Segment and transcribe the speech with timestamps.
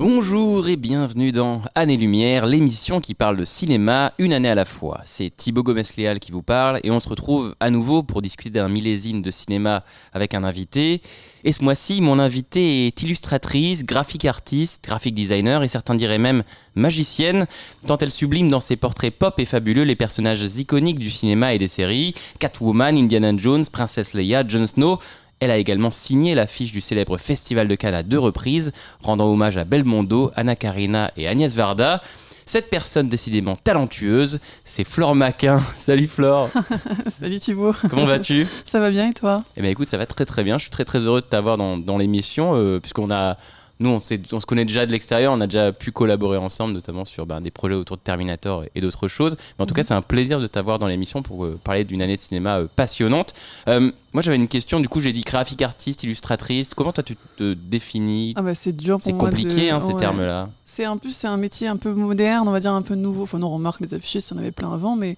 [0.00, 4.64] Bonjour et bienvenue dans Année Lumière, l'émission qui parle de cinéma une année à la
[4.64, 5.02] fois.
[5.04, 8.70] C'est Thibaut Gomez-Léal qui vous parle et on se retrouve à nouveau pour discuter d'un
[8.70, 11.02] millésime de cinéma avec un invité.
[11.44, 16.44] Et ce mois-ci, mon invité est illustratrice, graphique artiste, graphic designer et certains diraient même
[16.74, 17.46] magicienne,
[17.86, 21.58] tant elle sublime dans ses portraits pop et fabuleux les personnages iconiques du cinéma et
[21.58, 24.98] des séries, Catwoman, Indiana Jones, Princesse Leia, Jon Snow,
[25.40, 28.72] elle a également signé l'affiche du célèbre Festival de Cannes à deux reprises,
[29.02, 32.02] rendant hommage à Belmondo, Anna Karina et Agnès Varda.
[32.44, 35.60] Cette personne décidément talentueuse, c'est Flore Maquin.
[35.78, 36.50] Salut Flore.
[37.06, 37.72] Salut Thibaut.
[37.88, 38.46] Comment vas-tu?
[38.64, 39.42] Ça va bien et toi?
[39.56, 40.58] Eh bien écoute, ça va très très bien.
[40.58, 43.38] Je suis très très heureux de t'avoir dans, dans l'émission, euh, puisqu'on a
[43.80, 47.06] nous, on, on, se connaît déjà de l'extérieur, on a déjà pu collaborer ensemble, notamment
[47.06, 49.38] sur ben, des projets autour de Terminator et, d'autres choses.
[49.58, 52.02] Mais en tout cas, c'est un plaisir de t'avoir dans l'émission pour euh, parler d'une
[52.02, 53.32] année de cinéma euh, passionnante.
[53.68, 54.80] Euh, moi, j'avais une question.
[54.80, 56.74] Du coup, j'ai dit graphique artiste, illustratrice.
[56.74, 58.34] Comment toi, tu te définis?
[58.36, 60.50] Ah bah, C'est dur pour C'est compliqué, hein, ces termes-là.
[60.66, 63.22] C'est un peu, c'est un métier un peu moderne, on va dire un peu nouveau.
[63.22, 65.16] Enfin, non, on remarque les affichistes, il y en avait plein avant, mais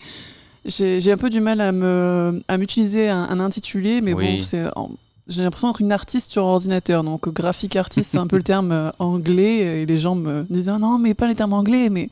[0.65, 4.01] j'ai un peu du mal à me à m'utiliser un, un, intitulé.
[4.01, 4.67] Mais bon, c'est
[5.29, 7.05] j'ai l'impression d'être une artiste sur ordinateur.
[7.05, 9.83] Donc, graphique artiste, c'est un peu le terme euh, anglais.
[9.83, 11.89] Et les gens me disaient ah non, mais pas les termes anglais.
[11.91, 12.11] Mais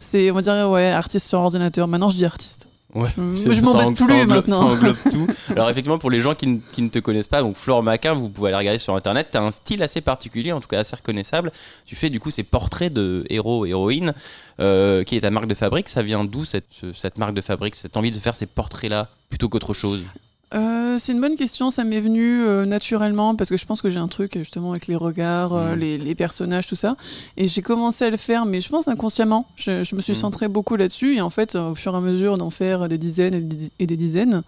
[0.00, 1.88] c'est, on va dire, ouais, artiste sur ordinateur.
[1.88, 2.68] Maintenant, je dis artiste.
[2.94, 4.68] Ouais, je m'embête plus maintenant.
[4.68, 5.26] Ça englobe tout.
[5.50, 8.30] Alors effectivement, pour les gens qui, qui, ne te connaissent pas, donc Flore Maquin, vous
[8.30, 9.28] pouvez aller regarder sur Internet.
[9.30, 11.50] Tu as un style assez particulier, en tout cas assez reconnaissable.
[11.84, 14.14] Tu fais du coup ces portraits de héros, héroïnes,
[14.58, 15.90] euh, qui est ta marque de fabrique.
[15.90, 19.50] Ça vient d'où cette, cette marque de fabrique, cette envie de faire ces portraits-là plutôt
[19.50, 20.00] qu'autre chose?
[20.54, 23.90] Euh, c'est une bonne question, ça m'est venu euh, naturellement parce que je pense que
[23.90, 25.78] j'ai un truc justement avec les regards, euh, mmh.
[25.78, 26.96] les, les, personnages, tout ça.
[27.36, 29.46] Et j'ai commencé à le faire, mais je pense inconsciemment.
[29.56, 30.16] Je, je me suis mmh.
[30.16, 33.34] centrée beaucoup là-dessus et en fait, au fur et à mesure d'en faire des dizaines
[33.34, 34.42] et des, et des dizaines,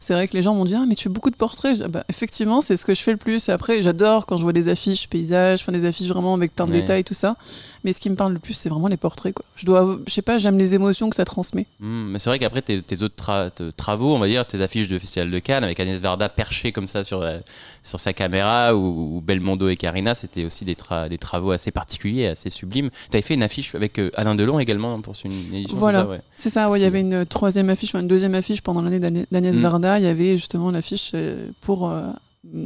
[0.00, 1.82] c'est vrai que les gens m'ont dit ah mais tu fais beaucoup de portraits.
[1.88, 3.48] Bah, effectivement c'est ce que je fais le plus.
[3.48, 6.72] Après j'adore quand je vois des affiches paysages enfin des affiches vraiment avec plein de
[6.72, 6.80] ouais.
[6.80, 7.36] détails tout ça.
[7.84, 9.44] Mais ce qui me parle le plus c'est vraiment les portraits quoi.
[9.56, 11.66] Je dois je sais pas j'aime les émotions que ça transmet.
[11.80, 14.88] Mmh, mais c'est vrai qu'après tes, tes, autres tra travaux on va dire tes affiches
[14.88, 17.38] de festival de Cannes avec Agnès Varda perchée comme ça sur euh,
[17.82, 21.70] sur sa caméra ou, ou, Belmondo et Karina c'était aussi des, tra des travaux assez
[21.70, 22.90] particuliers assez sublimes.
[23.10, 26.06] Tu avais fait une affiche avec euh, Alain Delon également pour une édition voilà.
[26.36, 26.78] c'est ça, ouais.
[26.78, 29.60] il y avait une troisième affiche enfin, une deuxième affiche pendant l'année d'Agnès mmh.
[29.60, 32.10] Varda il y avait justement l'affiche euh, pour euh,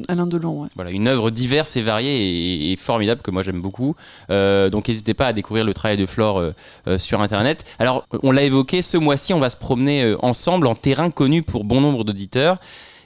[0.08, 0.68] Alain Delon.
[0.74, 3.94] Voilà, une œuvre diverse et variée et, formidable que moi j'aime beaucoup.
[4.30, 6.42] Euh, donc n'hésitez pas à découvrir le travail de Flore
[6.98, 7.64] sur Internet.
[7.78, 11.64] Alors, on l'a évoqué, ce mois-ci, on va se promener ensemble en terrain connu pour
[11.64, 12.58] bon nombre d'auditeurs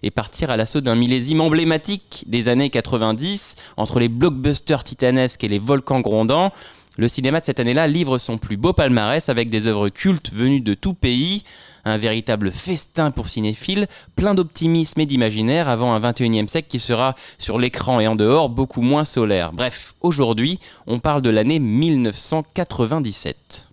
[0.03, 5.49] et partir à l'assaut d'un millésime emblématique des années 90, entre les blockbusters titanesques et
[5.49, 6.53] les volcans grondants.
[6.99, 10.61] Le cinéma de cette année-là livre son plus beau palmarès avec des œuvres cultes venues
[10.61, 11.45] de tout pays
[11.87, 13.87] un véritable festin pour cinéphiles,
[14.17, 18.51] plein d'optimisme et d'imaginaire avant un 21e siècle qui sera sur l'écran et en dehors
[18.51, 19.53] beaucoup moins solaire.
[19.53, 23.71] Bref, aujourd'hui, on parle de l'année 1997.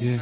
[0.00, 0.18] Yeah.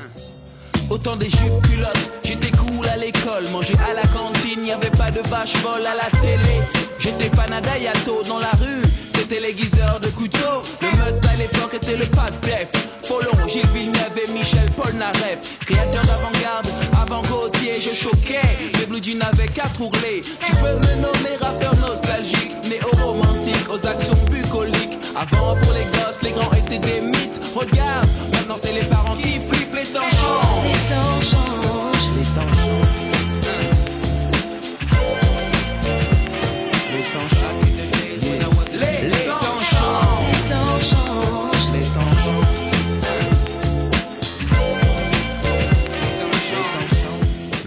[0.89, 5.11] Autant des jupes culottes, j'étais cool à l'école, manger à la cantine, y avait pas
[5.11, 6.63] de vache folle à la télé.
[6.99, 8.87] J'étais panada yato dans la rue,
[9.29, 10.63] c'était l'aiguiseur de couteau.
[10.83, 12.69] Le must à l'époque était le pas de def.
[13.03, 15.59] Follon, Gilles Villeneuve et Michel Polnareff.
[15.67, 16.67] Créateur d'avant-garde,
[17.01, 18.41] avant Gauthier, je choquais.
[18.79, 20.23] Les blue jeans avec quatre ourlets.
[20.23, 24.99] Tu peux me nommer rappeur nostalgique, néo-romantique, aux actions bucoliques.
[25.17, 27.43] Avant pour les gosses, les grands étaient des mythes.
[27.55, 30.03] Regarde, maintenant c'est les parents qui flippent les temps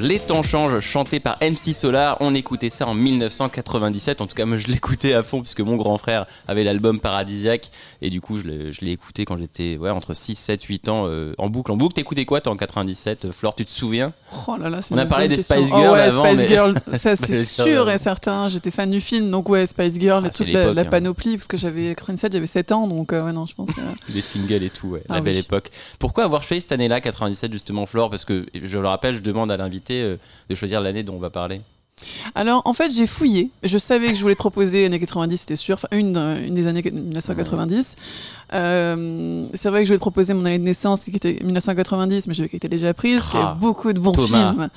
[0.09, 2.17] Les temps changent, chanté par MC Solar.
[2.19, 4.21] On écoutait ça en 1997.
[4.21, 7.69] En tout cas, moi, je l'écoutais à fond puisque mon grand frère avait l'album Paradisiaque.
[8.01, 8.47] Et du coup, je
[8.81, 11.71] l'ai écouté quand j'étais ouais, entre 6, 7, 8 ans euh, en boucle.
[11.71, 14.11] En boucle, t'écoutais quoi toi en 97 Flore, tu te souviens?
[14.47, 15.57] Oh là là, On a parlé des question.
[15.57, 16.25] Spice Girls oh ouais, avant.
[16.25, 16.47] Spice mais...
[16.47, 18.49] Girl, ça c'est sûr et certain.
[18.49, 20.85] J'étais fan du film, donc ouais, Spice Girl Ah, toute la, hein.
[20.85, 23.81] panoplie, parce que j'avais 97, j'avais 7 ans, donc euh, ouais, non, je pense que.
[24.11, 25.41] les singles et tout, ouais, Ah la belle oui.
[25.41, 25.69] époque.
[25.99, 28.09] Pourquoi avoir choisi cette année-là, 97 justement, Flore?
[28.09, 30.17] Parce que je le rappelle, je demande à l'invité euh,
[30.49, 31.61] de choisir l'année dont on va parler.
[32.35, 33.49] Alors, en fait, j'ai fouillé.
[33.63, 35.75] Je savais que je voulais proposer années 90, c'était sûr.
[35.75, 37.95] Enfin, une, euh, une des années 1990.
[38.53, 42.33] Euh, c'est vrai que je voulais proposer mon année de naissance qui était 1990, mais
[42.33, 43.23] je qu'elle était déjà prise.
[43.29, 44.53] qu'il y Ah, a beaucoup de bons Thomas.
[44.53, 44.69] films.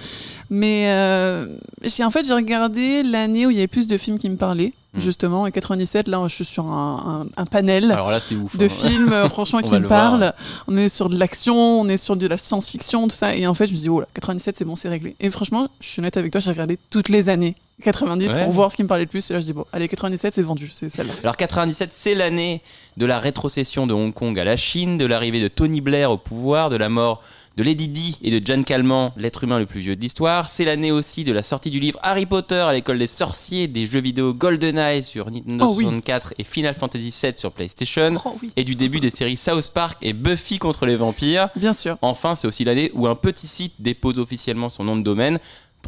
[0.51, 1.47] Mais euh,
[1.83, 4.37] j'ai en fait, j'ai regardé l'année où il y avait plus de films qui me
[4.37, 5.01] parlaient, Hmm.
[5.01, 5.47] justement.
[5.47, 8.05] Et 97, là, je suis sur un, un- un panel là,
[8.45, 8.59] ouf.
[8.59, 8.69] de hein.
[8.69, 9.89] films, franchement, qui me voir.
[10.19, 10.33] parlent.
[10.69, 13.35] On est sur de l'action, on est sur de la science-fiction, tout ça.
[13.35, 15.17] Et en fait, je me dis, oh là, 97, c'est bon, c'est réglé.
[15.19, 18.45] Et franchement, je suis honnête avec toi, j'ai regardé toutes les années 90 Ouais.
[18.45, 19.31] pour voir ce qui me parlait le plus.
[19.31, 21.13] Et là, je dis, bon, allez, 97, c'est vendu, c'est celle-là.
[21.23, 22.63] Alors 97, c'est l'année
[22.97, 26.19] de la rétrocession de Hong Kong à la Chine, de l'arrivée de Tony Blair au
[26.19, 27.23] pouvoir, de la mort
[27.59, 30.49] de Lady Di et de John Calment, l'être humain le plus vieux de l'histoire.
[30.49, 33.87] C'est l'année aussi de la sortie du livre Harry Potter à l'école des sorciers, des
[33.87, 35.85] jeux vidéo GoldenEye sur Nintendo Oh oui.
[35.85, 39.71] 64 et Final Fantasy VII sur PlayStation, Oh oui, et du début des séries South
[39.75, 41.51] Park et Buffy contre les vampires.
[41.55, 41.99] bien sûr.
[42.01, 45.39] Enfin, c'est aussi l'année où un petit site dépose officiellement son nom de domaine,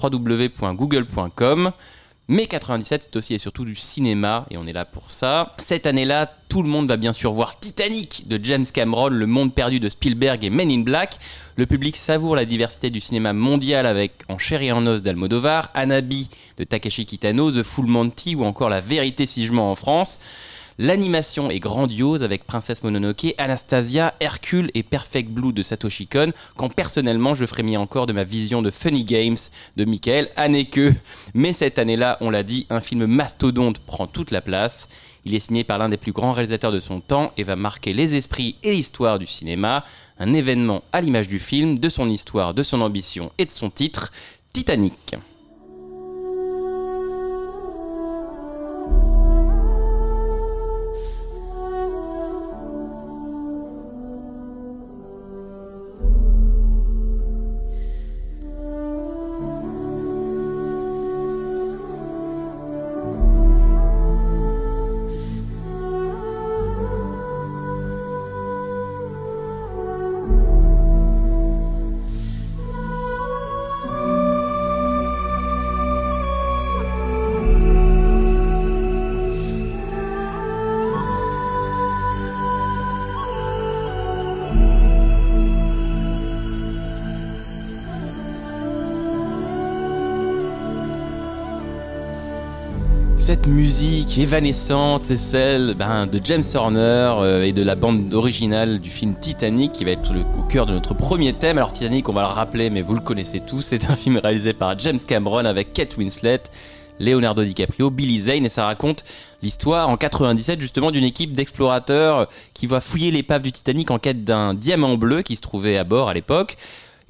[0.01, 1.73] www.google.com.
[2.27, 5.53] Mais 97, c'est aussi et surtout du cinéma, et on est là pour ça.
[5.59, 9.55] Cette année-là, tout le monde va bien sûr voir Titanic de James Cameron, Le Monde
[9.55, 11.19] perdu de Spielberg et Men in Black.
[11.57, 15.71] Le public savoure la diversité du cinéma mondial avec En chair et en os d'Almodovar,
[15.75, 19.75] Anabi de Takeshi Kitano, The Full Monty ou encore La Vérité si je mens en
[19.75, 20.19] France.
[20.79, 26.75] L'animation est grandiose avec Princesse Mononoke, Anastasia, Hercule et Perfect Blue de Satoshi Kon, quand
[26.75, 29.37] personnellement je frémis encore de ma vision de Funny Games
[29.77, 30.81] de Michael Haneke.
[31.33, 34.89] Mais cette année-là, on l'a dit, un film mastodonte prend toute la place.
[35.25, 37.93] Il est signé par l'un des plus grands réalisateurs de son temps et va marquer
[37.93, 39.85] les esprits et l'histoire du cinéma.
[40.19, 43.71] Un événement à l'image du film, de son histoire, de son ambition et de son
[43.71, 44.13] titre,
[44.53, 45.15] Titanic.
[93.45, 98.79] Cette musique évanescente, c'est celle ben, de James Horner euh, et de la bande originale
[98.79, 101.59] du film Titanic qui va être au cœur de notre premier thème.
[101.59, 104.55] Alors Titanic, on va le rappeler, mais vous le connaissez tous, c'est un film réalisé
[104.55, 106.41] par James Cameron avec Kate Winslet,
[106.99, 109.05] Leonardo DiCaprio, Billy Zane et ça raconte
[109.43, 114.25] l'histoire en 97 justement d'une équipe d'explorateurs qui va fouiller l'épave du Titanic en quête
[114.25, 116.57] d'un diamant bleu qui se trouvait à bord à l'époque.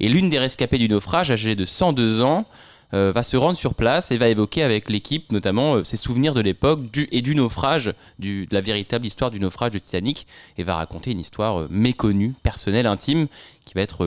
[0.01, 2.43] Et l'une des rescapées du naufrage, âgée de 102 ans,
[2.95, 6.33] euh, va se rendre sur place et va évoquer avec l'équipe notamment euh, ses souvenirs
[6.33, 10.25] de l'époque du, et du naufrage, du, de la véritable histoire du naufrage du Titanic,
[10.57, 13.27] et va raconter une histoire euh, méconnue, personnelle, intime,
[13.65, 14.05] qui va être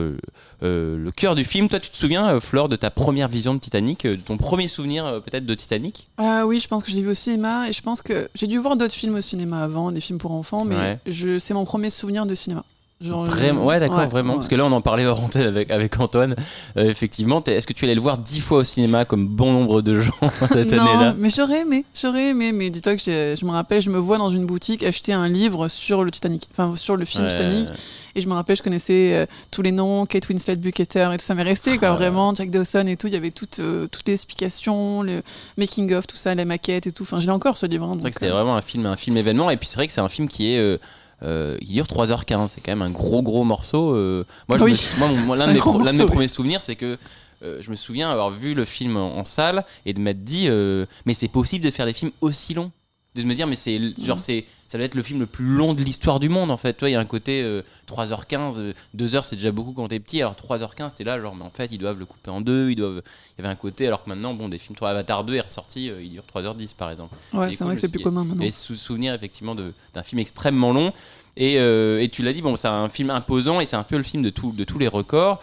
[0.61, 1.67] le cœur du film.
[1.67, 5.21] Toi, tu te souviens, Flore, de ta première vision de Titanic, de ton premier souvenir
[5.21, 6.07] peut-être de Titanic?
[6.17, 8.47] Ah oui, je pense que je l'ai vu au cinéma et je pense que j'ai
[8.47, 10.75] dû voir d'autres films au cinéma avant, des films pour enfants, mais
[11.05, 11.39] Ouais.
[11.39, 12.63] c'est mon premier souvenir de cinéma.
[13.01, 14.33] Genre, Vraiment, euh, ouais, d'accord, ouais, vraiment.
[14.33, 14.39] ouais.
[14.39, 16.35] Parce que là, on en parlait hors antenne avec, avec Antoine.
[16.75, 19.81] Euh, effectivement, est-ce que tu allais le voir dix fois au cinéma comme bon nombre
[19.81, 20.11] de gens
[20.49, 23.89] cette année-là mais j'aurais aimé, j'aurais aimé, mais dis-toi que j'ai- je me rappelle, je
[23.89, 27.23] me vois dans une boutique acheter un livre sur le Titanic, enfin sur le film
[27.23, 27.29] Ouais.
[27.29, 27.69] Titanic,
[28.15, 31.23] et je me rappelle, je connaissais euh, tous les noms, Kate Winslet, Bucketer, et tout
[31.23, 31.95] ça m'est resté, quoi, Ah.
[31.95, 35.21] vraiment, Jack Dawson et tout, il y avait toutes, euh, toutes les explications, le
[35.57, 37.85] making of, tout ça, la maquette et tout, enfin, je l'ai encore ce livre.
[37.85, 39.49] hein, C'est vrai que c'était vraiment un film, un film événement.
[39.51, 40.79] Et puis c'est vrai que c'est un film qui est.
[41.23, 43.93] euh, qui dure 3h15, c'est quand même un gros gros morceau.
[43.93, 44.25] euh.
[44.47, 44.71] moi, je Oui.
[44.71, 46.97] me- moi, l'un de mes, l'un de premiers souvenirs, c'est que
[47.43, 50.47] euh, je me souviens avoir vu le film en, en salle et de m'être dit,
[50.49, 52.71] euh, mais c'est possible de faire des films aussi longs.
[53.15, 55.73] De me dire, mais c'est genre, c'est, ça doit être le film le plus long
[55.73, 56.73] de l'histoire du monde en fait.
[56.73, 59.87] Tu vois, il y a un côté euh, 3h15, euh, 2h c'est déjà beaucoup quand
[59.87, 62.39] t'es petit, alors 3h15 t'es là, genre, mais en fait, ils doivent le couper en
[62.39, 63.01] deux, ils doivent.
[63.37, 65.41] Il y avait un côté, alors que maintenant, bon, des films, toi, Avatar 2 est
[65.41, 67.15] ressorti, euh, il dure 3h10 par exemple.
[67.33, 68.43] Ouais, c'est vrai que c'est plus commun maintenant.
[68.43, 70.93] et sous souvenir effectivement d'un film extrêmement long.
[71.35, 73.97] Et, euh, et tu l'as dit, bon, c'est un film imposant et c'est un peu
[73.97, 75.41] le film de, tout- de tous les records.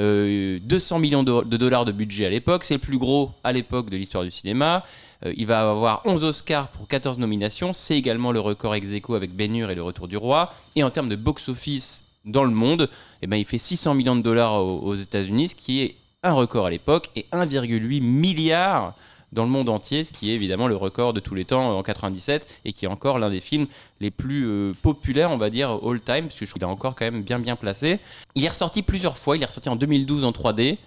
[0.00, 3.52] Euh, 200 millions de, de dollars de budget à l'époque, c'est le plus gros à
[3.52, 4.84] l'époque de l'histoire du cinéma.
[5.24, 9.14] Euh, il va avoir 11 Oscars pour 14 nominations, c'est également le record ex aequo
[9.14, 10.52] avec Ben et Le Retour du Roi.
[10.76, 12.88] Et en termes de box-office dans le monde,
[13.22, 16.66] eh ben, il fait 600 millions de dollars aux, États-Unis, ce qui est un record
[16.66, 18.94] à l'époque, et 1,8 milliard
[19.32, 21.82] dans le monde entier, ce qui est évidemment le record de tous les temps en
[21.82, 23.66] 97 et qui est encore l'un des films
[24.00, 26.72] les plus euh, populaires, on va dire, all time, parce que je trouve qu'il est
[26.72, 27.98] encore quand même bien bien placé.
[28.36, 30.78] Il est ressorti plusieurs fois, il est ressorti en 2012 en 3D.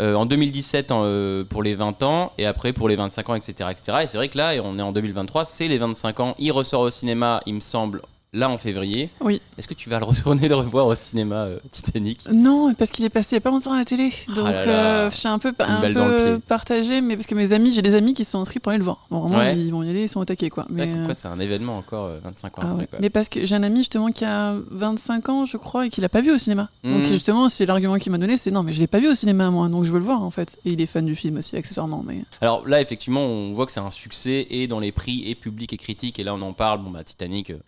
[0.00, 3.34] Euh, en 2017 en, euh, pour les 20 ans et après pour les 25 ans,
[3.34, 3.70] etc.
[3.70, 3.98] etc.
[4.02, 6.34] Et c'est vrai que là, on est en 2023, c'est les 25 ans.
[6.38, 9.10] Il ressort au cinéma, il me semble, là en février.
[9.20, 9.40] Oui.
[9.56, 12.28] Est-ce que tu vas le retourner le revoir au cinéma euh, Titanic?
[12.30, 14.10] Non, parce qu'il est passé il y a pas longtemps à la télé.
[14.34, 14.72] Donc Ah là là.
[15.06, 17.94] euh, je suis un peu, un peu partagée, mais parce que mes amis, j'ai des
[17.94, 19.06] amis qui se sont inscrits pour aller le voir.
[19.10, 19.58] Bon, vraiment, Ouais.
[19.58, 20.66] ils vont y aller, ils sont attaqués quoi.
[20.70, 22.80] Mais, Ouais, comme euh, quoi, c'est un événement encore euh, 25 ans ah après.
[22.80, 22.86] ouais.
[22.86, 22.98] quoi.
[23.00, 26.00] Mais parce que j'ai un ami justement qui a 25 ans, je crois, et qui
[26.00, 26.68] l'a pas vu au cinéma.
[26.84, 27.06] Donc Mhm.
[27.06, 29.50] justement, c'est l'argument qu'il m'a donné, c'est non, mais je l'ai pas vu au cinéma
[29.50, 30.58] moi, donc je veux le voir en fait.
[30.64, 32.02] Et il est fan du film aussi, accessoirement.
[32.06, 35.34] Mais Alors là, effectivement, on voit que c'est un succès et dans les prix et
[35.34, 36.18] public et critique.
[36.18, 36.82] Et là, on en parle.
[36.82, 37.58] Bon, bah, Titanic, euh,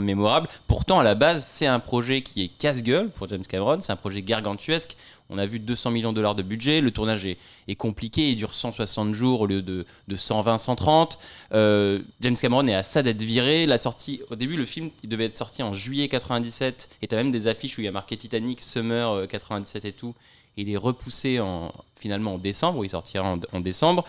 [0.00, 0.48] mémorable.
[0.66, 3.78] Pourtant, à la base, c'est un projet qui est casse-gueule pour James Cameron.
[3.80, 4.96] C'est un projet gargantuesque.
[5.28, 6.80] On a vu 200 millions de dollars de budget.
[6.80, 8.30] Le tournage est, compliqué.
[8.30, 11.18] Il dure 160 jours au lieu de, de 120, 130.
[11.52, 13.66] Euh, James Cameron est à ça d'être viré.
[14.30, 16.90] Au début, le film, il devait être sorti en juillet 97.
[17.02, 19.92] Et t'as même des affiches où il y a marqué Titanic, Summer euh, 97 et
[19.92, 20.14] tout.
[20.56, 24.06] Il est repoussé en, finalement en décembre, il sortira en décembre.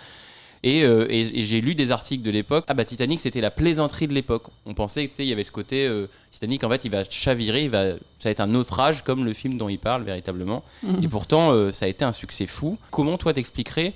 [0.63, 2.65] Et, euh, et- et j'ai lu des articles de l'époque.
[2.67, 4.43] Ah bah Titanic, c'était la plaisanterie de l'époque.
[4.65, 6.91] On pensait que tu sais, il y avait ce côté euh, Titanic, en fait, il
[6.91, 10.03] va chavirer, il va, ça va être un naufrage comme le film dont il parle
[10.03, 10.63] véritablement.
[10.83, 11.03] Mhm.
[11.03, 12.77] Et pourtant, euh, ça a été un succès fou.
[12.91, 13.93] Comment toi t'expliquerais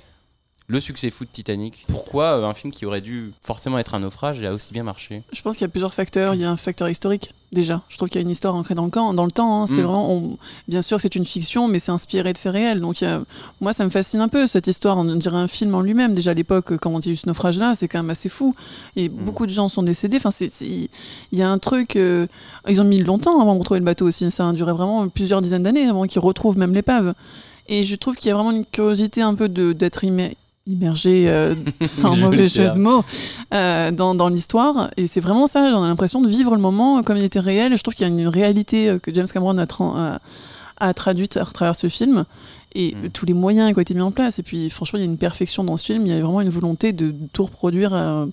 [0.72, 4.00] le succès fou de Titanic Pourquoi euh, un film qui aurait dû forcément être un
[4.00, 5.22] naufrage a aussi bien marché?
[5.32, 6.34] Je pense qu'il y a plusieurs facteurs.
[6.34, 7.82] Il y a un facteur historique déjà.
[7.90, 9.62] Je trouve qu'il y a une histoire ancrée dans le, camp, dans le temps.
[9.62, 9.66] hein.
[9.66, 9.84] C'est Mm.
[9.84, 10.38] vraiment, on-
[10.68, 12.80] bien sûr, c'est une fiction, mais c'est inspiré de faits réels.
[12.80, 13.20] Donc a-
[13.60, 14.96] moi, ça me fascine un peu cette histoire.
[14.96, 16.14] On dirait un film en lui-même.
[16.14, 18.54] Déjà à l'époque, quand il y a eu ce naufrage-là, c'est quand même assez fou.
[18.96, 19.12] Et Mm.
[19.26, 20.16] beaucoup de gens sont décédés.
[20.16, 20.88] Enfin, c'est, il
[21.32, 21.96] y a un truc.
[21.96, 22.26] euh,
[22.66, 24.30] ils ont mis longtemps avant de retrouver le bateau aussi.
[24.30, 27.12] Ça a duré vraiment plusieurs dizaines d'années avant qu'ils retrouvent même l'épave.
[27.68, 30.02] Et je trouve qu'il y a vraiment une curiosité un peu de, d'être
[30.66, 31.54] immergé, euh,
[31.84, 33.04] sans mauvais jeu de mots,
[33.52, 34.90] euh, dans, dans l'histoire.
[34.96, 37.76] Et c'est vraiment ça, j'en ai l'impression de vivre le moment comme il était réel.
[37.76, 40.20] Je trouve qu'il y a une réalité euh, que James Cameron a, tra- a-
[40.78, 42.24] a traduite à travers ce film.
[42.74, 43.10] Et Mm.
[43.10, 44.38] tous les moyens qui ont été mis en place.
[44.38, 46.06] Et puis franchement, il y a une perfection dans ce film.
[46.06, 47.92] Il y a vraiment une volonté de tout reproduire.
[47.92, 48.24] euh,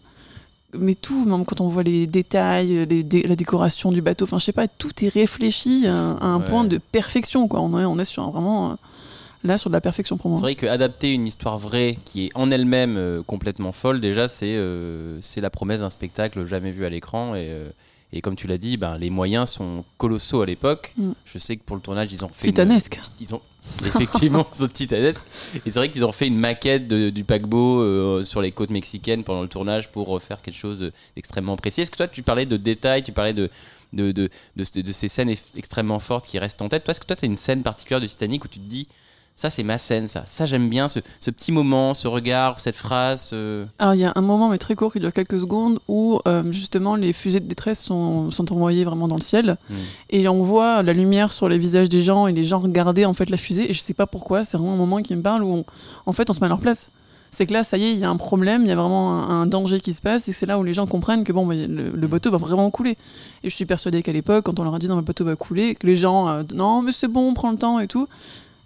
[0.78, 4.38] mais tout, même quand on voit les détails, les dé- la décoration du bateau, enfin
[4.38, 6.46] je sais pas, tout est réfléchi à, un- à un Ouais.
[6.46, 7.48] point de perfection.
[7.48, 7.60] Quoi.
[7.60, 8.78] On, est, on est sur un- vraiment
[9.44, 10.38] là sur de la perfection pour moi.
[10.38, 14.56] C'est vrai qu'adapter une histoire vraie qui est en elle-même euh, complètement folle, déjà, c'est
[14.56, 17.36] euh, c'est la promesse d'un spectacle jamais vu à l'écran.
[17.36, 17.70] Et, euh,
[18.12, 20.94] et comme tu l'as dit, ben, les moyens sont colossaux à l'époque.
[20.98, 21.12] Mm.
[21.26, 22.48] Je sais que pour le tournage, ils ont fait.
[22.48, 23.00] une- Titanesque.
[23.22, 23.42] ils ont
[23.86, 28.24] effectivement ils sont titanesques et c'est vrai qu'ils ont fait une maquette de- du paquebot
[28.24, 31.92] sur les côtes mexicaines pendant le tournage pour refaire quelque chose de- d'extrêmement précis est-ce
[31.92, 33.50] que toi tu parlais de détails tu parlais de
[33.92, 36.84] de, de, de- de ces scènes extrêmement fortes qui restent en tête?
[36.86, 38.88] Toi est-ce que toi tu as une scène particulière de Titanic où tu te dis
[39.40, 42.76] ça c'est ma scène ça ça j'aime bien ce, ce petit moment ce regard cette
[42.76, 45.80] phrase euh, Alors il y a un moment, mais très court, qui dure quelques secondes,
[45.88, 49.56] où euh, justement les fusées de détresse sont, sont envoyées vraiment dans le ciel.
[49.70, 49.74] Mm.
[50.10, 53.14] Et on voit la lumière sur les visages des gens et les gens regarder en
[53.14, 53.70] fait la fusée.
[53.70, 55.66] Et je sais pas pourquoi, c'est vraiment un moment qui me parle où on-
[56.06, 56.90] en fait on se met à leur place.
[57.32, 59.24] C'est que là, ça y est, il y a un problème, il y a vraiment
[59.24, 61.46] un, un danger qui se passe, et c'est là où les gens comprennent que bon,
[61.46, 62.98] bah, le, le bateau va vraiment couler.
[63.44, 65.36] Et je suis persuadée qu'à l'époque, quand on leur a dit non, le bateau va
[65.36, 68.08] couler, que les gens, euh, non, mais c'est bon, on prend le temps et tout.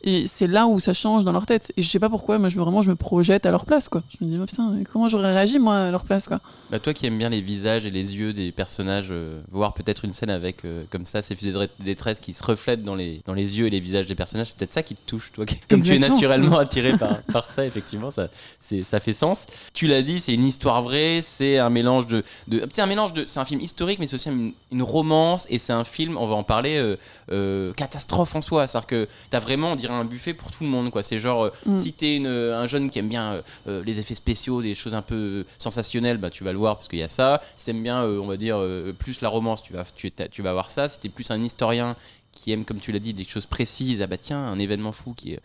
[0.04, 1.72] Et c'est là où ça change dans leur tête.
[1.78, 3.88] Et je sais pas pourquoi, moi je, me- vraiment je me projette à leur place,
[3.90, 4.04] quoi.
[4.20, 6.40] Je me dis, oh, putain, comment j'aurais réagi moi à leur place, quoi?
[6.70, 10.06] bah, toi qui aimes bien les visages et les yeux des personnages euh, voir peut-être
[10.06, 13.22] une scène avec euh, comme ça ces fusées de détresse qui se reflètent dans les,
[13.28, 15.46] dans les yeux et les visages des personnages c'est peut-être ça qui te touche toi
[15.46, 18.30] qui- comme tu es naturellement attiré par, par ça effectivement ça,
[18.60, 22.24] c'est, ça fait sens tu l'as dit c'est une histoire vraie c'est un mélange de,
[22.48, 25.46] de c'est un mélange de c'est un film historique mais c'est aussi une, une romance
[25.52, 26.96] et c'est un film on va en parler
[27.32, 30.52] euh, catastrophe en soi c'est à dire que t'as vraiment on dirait un buffet pour
[30.52, 31.80] tout le monde quoi c'est genre euh, Mm.
[31.80, 34.94] si t'es une- un jeune qui aime bien euh, euh, les effets spéciaux des choses
[34.94, 37.66] un peu euh, sensationnelles bah tu vas le voir parce qu'il y a ça si
[37.68, 40.54] t'aimes bien euh, on va dire euh, plus la romance tu vas tu, tu vas
[40.54, 41.96] voir ça si t'es plus un historien
[42.32, 45.14] qui aime comme tu l'as dit des choses précises ah bah tiens un événement fou
[45.14, 45.40] qui est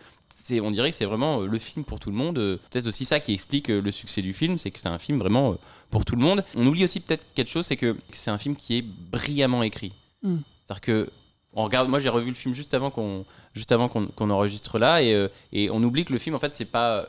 [0.45, 2.38] c'est, on dirait que c'est vraiment euh, le film pour tout le monde.
[2.38, 4.99] Euh, Peut-être aussi ça qui explique euh, le succès du film, c'est que c'est un
[4.99, 5.55] film vraiment euh,
[5.90, 6.43] pour tout le monde.
[6.57, 9.93] On oublie aussi peut-être quelque chose, c'est que c'est un film qui est brillamment écrit.
[10.23, 10.37] Mm.
[10.64, 11.11] C'est-à-dire que
[11.55, 13.25] on regarde, moi j'ai revu le film juste avant qu'on,
[13.55, 16.38] juste avant qu'on, qu'on enregistre là, et, euh, et on oublie que le film en
[16.38, 17.07] fait c'est pas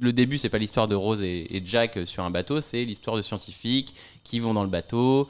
[0.00, 3.16] le début, c'est pas l'histoire de Rose et, et Jack sur un bateau, c'est l'histoire
[3.16, 5.28] de scientifiques qui vont dans le bateau.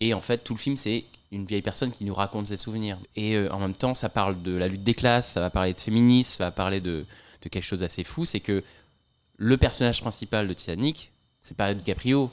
[0.00, 2.98] Et en fait, tout le film, c'est une vieille personne qui nous raconte ses souvenirs.
[3.16, 5.72] Et euh, en même temps, ça parle de la lutte des classes, ça va parler
[5.72, 7.06] de féminisme, ça va parler de,
[7.42, 8.24] de quelque chose d'assez fou.
[8.24, 8.62] C'est que
[9.36, 12.30] le personnage principal de Titanic, c'est pas DiCaprio,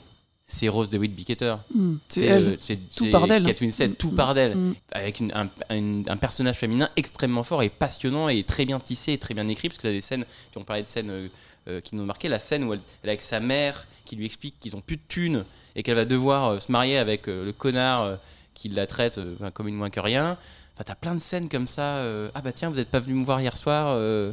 [0.54, 1.56] c'est Rose DeWitt Bickletter.
[1.74, 1.94] Mm.
[2.08, 2.44] C'est elle.
[2.44, 3.06] euh, c'est Tout.
[3.44, 4.74] Kate Winslet, Mm, tout mm, part d'elle mm.
[4.92, 9.12] avec une- un, un- un personnage féminin extrêmement fort et passionnant et très bien tissé
[9.14, 11.10] et très bien écrit parce que tu as des scènes, tu on parlait de scènes
[11.10, 11.28] euh,
[11.68, 14.16] euh, qui nous ont marqué, la scène où elle, elle est avec sa mère qui
[14.16, 15.44] lui explique qu'ils ont plus de thunes
[15.76, 18.18] et qu'elle va devoir euh, se marier avec le connard
[18.54, 19.18] qui la traite
[19.54, 20.36] comme une moins que rien.
[20.74, 22.02] Enfin, t'as plein de scènes comme ça.
[22.34, 23.86] ah bah tiens, vous n'êtes pas venu me voir hier soir.
[23.90, 24.32] euh,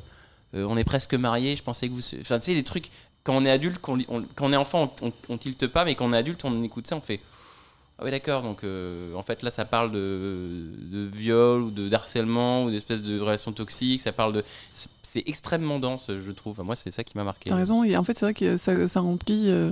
[0.54, 2.02] on est presque mariés, je pensais que vous.
[2.22, 2.90] Enfin, tu sais, des trucs,
[3.24, 3.98] quand on est adulte, quand
[4.42, 6.96] on est enfant, on, on, tilte pas, mais quand on est adulte, on écoute ça,
[6.96, 7.20] on fait.
[7.98, 12.64] Ah oui, d'accord, donc euh, en fait là, ça parle de, viol ou de d'harcèlement
[12.64, 14.44] ou d'espèces de relations toxiques, ça parle de.
[14.74, 16.62] c'est- extrêmement dense, je trouve.
[16.64, 17.50] Moi, c'est ça qui m'a marqué.
[17.50, 19.50] T'as raison, et en fait, c'est vrai que ça, remplit.
[19.50, 19.72] euh,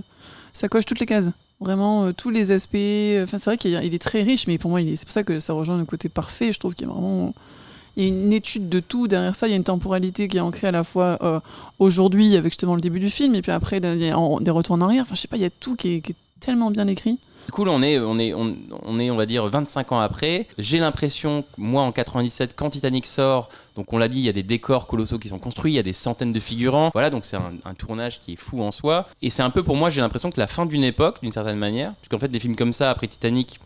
[0.51, 1.29] ça coche toutes les cases.
[1.59, 2.75] Vraiment, euh, tous les aspects.
[3.23, 5.39] Enfin, c'est vrai qu'il est très riche, mais pour moi, est- c'est pour ça que
[5.39, 6.51] ça rejoint le côté parfait.
[6.51, 7.33] Je trouve qu'il a vraiment.
[7.97, 9.47] Il y a une étude de tout derrière ça.
[9.47, 11.39] Il y a une temporalité qui est ancrée à la fois euh,
[11.79, 15.01] aujourd'hui, avec justement le début du film, et puis après, des retours en arrière.
[15.01, 17.17] Enfin, je sais pas, il y a tout qui est, tellement bien écrit.
[17.57, 20.47] Là, on est, on est, on, est, on va dire, 25 ans après.
[20.59, 24.33] J'ai l'impression, moi, en 97, quand Titanic sort, donc on l'a dit, il y a
[24.33, 26.91] des décors colossaux qui sont construits, il y a des centaines de figurants.
[26.93, 29.07] Voilà, donc c'est un, un tournage qui est fou en soi.
[29.23, 31.57] Et c'est un peu pour moi, j'ai l'impression que la fin d'une époque, d'une certaine
[31.57, 33.59] manière, puisqu'en fait, des films comme ça, après Titanic,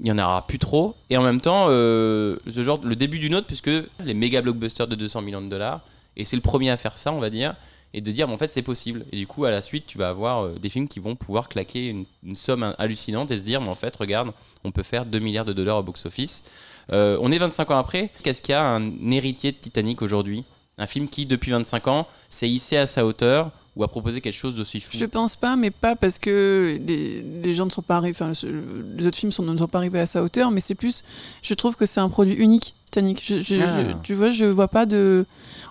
[0.00, 0.94] il y en aura plus trop.
[1.10, 3.70] Et en même temps, euh, le début d'une autre, puisque
[4.00, 5.82] les méga blockbusters de 200 millions de dollars,
[6.16, 7.54] et c'est le premier à faire ça, on va dire,
[7.94, 9.04] et de dire, en fait, c'est possible.
[9.12, 11.48] Et du coup, à la suite, tu vas avoir euh, des films qui vont pouvoir
[11.48, 14.32] claquer une, somme hallucinante et se dire, mais en fait, regarde,
[14.64, 16.44] on peut faire 2 milliards de dollars au box-office.
[16.90, 18.10] Euh, on est 25 ans après.
[18.22, 20.44] Qu'est-ce qu'il y a un héritier de Titanic aujourd'hui?
[20.78, 24.36] Un film qui, depuis 25 ans, s'est hissé à sa hauteur ou a proposé quelque
[24.36, 27.96] chose d'aussi fou Je pense pas, mais pas parce que les, gens ne sont pas
[27.96, 30.74] arrivés, enfin, le- les autres films ne sont pas arrivés à sa hauteur, mais c'est
[30.74, 31.02] plus,
[31.42, 33.22] je trouve que c'est un produit unique, Titanic.
[33.24, 33.66] Je, je- Ah.
[33.80, 35.24] je- tu vois, je vois pas de,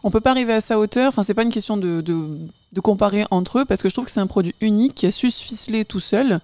[0.03, 1.09] on peut pas arriver à sa hauteur.
[1.09, 2.37] Enfin, c'est pas une question de, de,
[2.73, 5.11] de comparer entre eux, parce que je trouve que c'est un produit unique qui a
[5.11, 6.39] su se ficeler tout seul.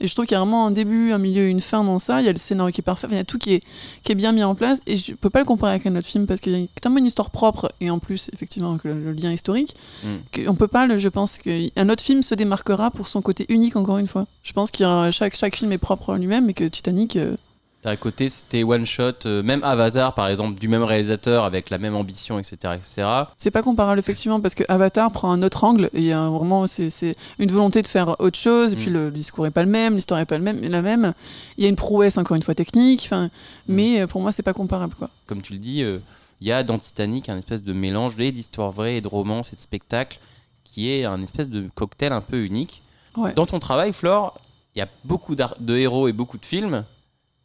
[0.00, 2.20] Et je trouve qu'il y a vraiment un début, un milieu, une fin dans ça.
[2.20, 3.62] Il y a le scénario qui est parfait, Enfin, il y a tout qui est,
[4.04, 4.80] qui est bien mis en place.
[4.86, 6.98] Et je peux pas le comparer avec un autre film parce qu'il y a tellement
[6.98, 9.74] une histoire propre et en plus, effectivement, avec le, le lien historique.
[10.04, 10.08] Mm.
[10.48, 13.74] On peut pas, le- je pense qu'un autre film se démarquera pour son côté unique,
[13.76, 14.26] encore une fois.
[14.44, 17.16] Je pense qu'il y a chaque, chaque film est propre à lui-même et que Titanic.
[17.16, 17.36] euh,
[17.84, 21.78] D'un côté, c'était one shot, euh, même Avatar, par exemple, du même réalisateur avec la
[21.78, 23.06] même ambition, etc., etc.
[23.38, 26.28] c'est pas comparable, effectivement, parce que Avatar prend un autre angle et il y a
[26.28, 28.72] vraiment c'est c'est une volonté de faire autre chose.
[28.72, 28.94] Et puis Mm.
[28.94, 31.14] le, le discours est pas le même, l'histoire est pas le même, la même.
[31.56, 33.02] Il y a une prouesse, encore une fois, technique.
[33.04, 33.30] Enfin,
[33.68, 35.08] mais euh, pour moi, c'est pas comparable, quoi.
[35.26, 35.98] Comme tu le dis, euh,
[36.40, 39.56] il y a dans Titanic un espèce de mélange d'histoire vraie et de romance et
[39.56, 40.18] de spectacle
[40.64, 42.82] qui est un espèce de cocktail un peu unique.
[43.16, 43.32] Ouais.
[43.34, 44.34] Dans ton travail, Flore,
[44.74, 46.84] il y a beaucoup de héros et beaucoup de films,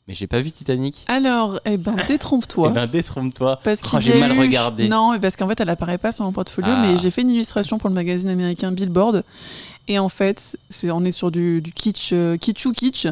[0.07, 1.05] mais j'ai pas vu Titanic.
[1.07, 2.69] Alors, eh ben, détrompe-toi.
[2.71, 3.59] Eh ben, détrompe-toi.
[3.63, 4.87] Parce Oh, y j'ai mal eu- regardé.
[4.89, 6.85] Non, parce qu'en fait, elle apparaît pas sur mon portfolio, Ah.
[6.85, 9.23] mais j'ai fait une illustration pour le magazine américain Billboard.
[9.87, 13.07] Et en fait, c'est, on est sur du, du kitsch, euh, kitsch ou kitsch.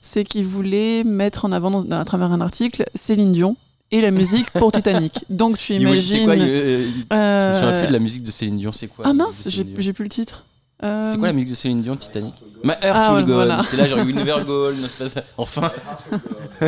[0.00, 3.56] C'est qu'il voulait mettre en avant, dans- à travers un article, Céline Dion
[3.90, 5.24] et la musique pour Titanic.
[5.30, 6.24] Donc tu c'est imagines.
[6.24, 8.70] quoi, il- euh, il- Je me euh, souviens plus de la musique de Céline Dion,
[8.72, 10.44] c'est quoi Ah mince, j'ai plus le titre.
[10.82, 13.34] Euh, C'est quoi la musique de Céline Dion, Titanic My Heart Ah, Will Go On.
[13.36, 13.62] voilà.
[13.68, 15.22] C'est là, genre, We Never Go On, non, c'est pas ça.
[15.36, 15.72] Enfin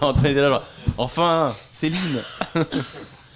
[0.00, 0.62] Genre, là, genre,
[0.96, 2.22] Enfin Céline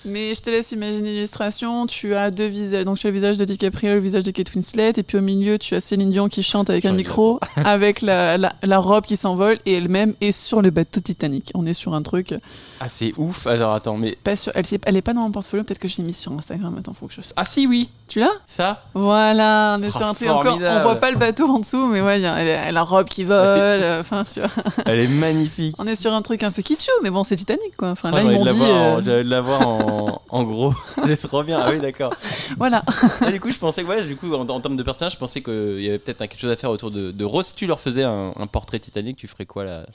[0.04, 1.86] Mais je te laisse imaginer l'illustration.
[1.86, 2.84] Tu as deux visages.
[2.84, 5.20] Donc tu as le visage de DiCaprio, le visage de Kate Winslet, et puis au
[5.20, 9.04] milieu tu as Céline Dion qui chante avec un micro, avec la, la, la robe
[9.04, 11.52] qui s'envole, et elle-même est sur le bateau Titanic.
[11.54, 12.34] On est sur un truc.
[12.80, 14.16] Ah, c'est ouf Alors, attends, mais.
[14.24, 14.50] Pas sûr.
[14.54, 15.62] Elle, est pas dans mon portfolio.
[15.62, 16.74] Peut-être que je l'ai mise sur Instagram.
[16.78, 17.20] Attends, faut que je.
[17.36, 19.76] Ah, si, oui Tu l'as Ça Voilà.
[19.78, 20.58] On est Oh, sur un truc encore.
[20.60, 23.36] On voit pas le bateau en dessous, mais ouais, elle, a- la robe qui vole.
[23.38, 24.50] euh, Enfin, tu vois.
[24.84, 27.74] Elle est magnifique on est sur un truc un peu kitschou, mais bon, c'est Titanic
[27.76, 27.88] quoi.
[27.92, 28.62] Enfin, Oh, là ils j'avais m'ont de la dit.
[28.62, 30.74] euh, J'avais de la voir en, en gros.
[31.06, 31.58] c'est trop bien.
[31.64, 32.12] Ah oui, d'accord.
[32.58, 32.82] Voilà.
[33.30, 35.40] Du coup, je pensais que, ouais, du coup, en, en termes de personnage, je pensais
[35.42, 37.46] qu'il y avait peut-être quelque chose à faire autour de, de Rose.
[37.46, 39.86] Si tu leur faisais un, un portrait Titanic, tu ferais quoi là?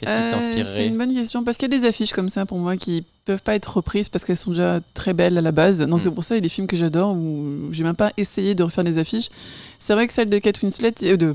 [0.00, 2.44] Qu'est-ce qui Euh, C'est une bonne question parce qu'il y a des affiches comme ça
[2.46, 5.52] pour moi qui peuvent pas être reprises parce qu'elles sont déjà très belles à la
[5.52, 5.78] base.
[5.80, 6.02] Donc Mm.
[6.04, 8.54] c'est pour ça il y a des films que j'adore où j'ai même pas essayé
[8.54, 9.28] de refaire des affiches.
[9.78, 11.34] C'est vrai que celle de Kate Winslet euh, de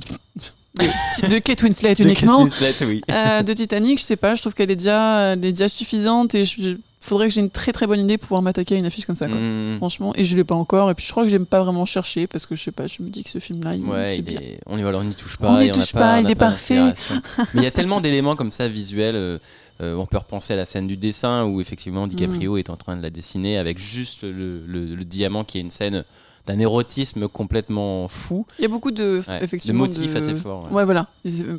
[0.79, 3.01] de, de Kate Winslet De uniquement Kate Winslet, oui.
[3.11, 6.33] euh, de Titanic, je sais pas, je trouve qu'elle est déjà elle est déjà suffisante
[6.35, 8.85] et je- faudrait que j'ai une très très bonne idée pour pouvoir m'attaquer à une
[8.85, 9.35] affiche comme ça quoi.
[9.37, 9.77] Mm.
[9.77, 12.27] Franchement, et je l'ai pas encore et puis je crois que j'aime pas vraiment chercher
[12.27, 14.29] parce que je sais pas, je me dis que ce film là il Ouais, il
[14.33, 15.51] est- on y, voilà, on n'y touche pas.
[15.51, 16.79] On n'y touche pas, il est parfait.
[17.53, 19.15] Mais il y a tellement d'éléments comme ça visuels.
[19.15, 19.37] euh,
[19.81, 22.95] euh, on peut repenser à la scène du dessin où effectivement DiCaprio est en train
[22.95, 26.03] de la dessiner avec juste le, le- le diamant qui est une scène
[26.47, 28.45] d'un érotisme complètement fou.
[28.59, 30.65] Il y a beaucoup de, Ouais, effectivement, de motifs assez forts.
[30.65, 30.71] ouais.
[30.71, 31.07] Ouais, voilà.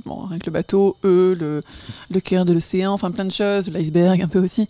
[0.05, 1.61] Bon, avec le bateau, eux, le,
[2.11, 4.67] le cœur de l'océan, enfin plein de choses, l'iceberg un peu aussi.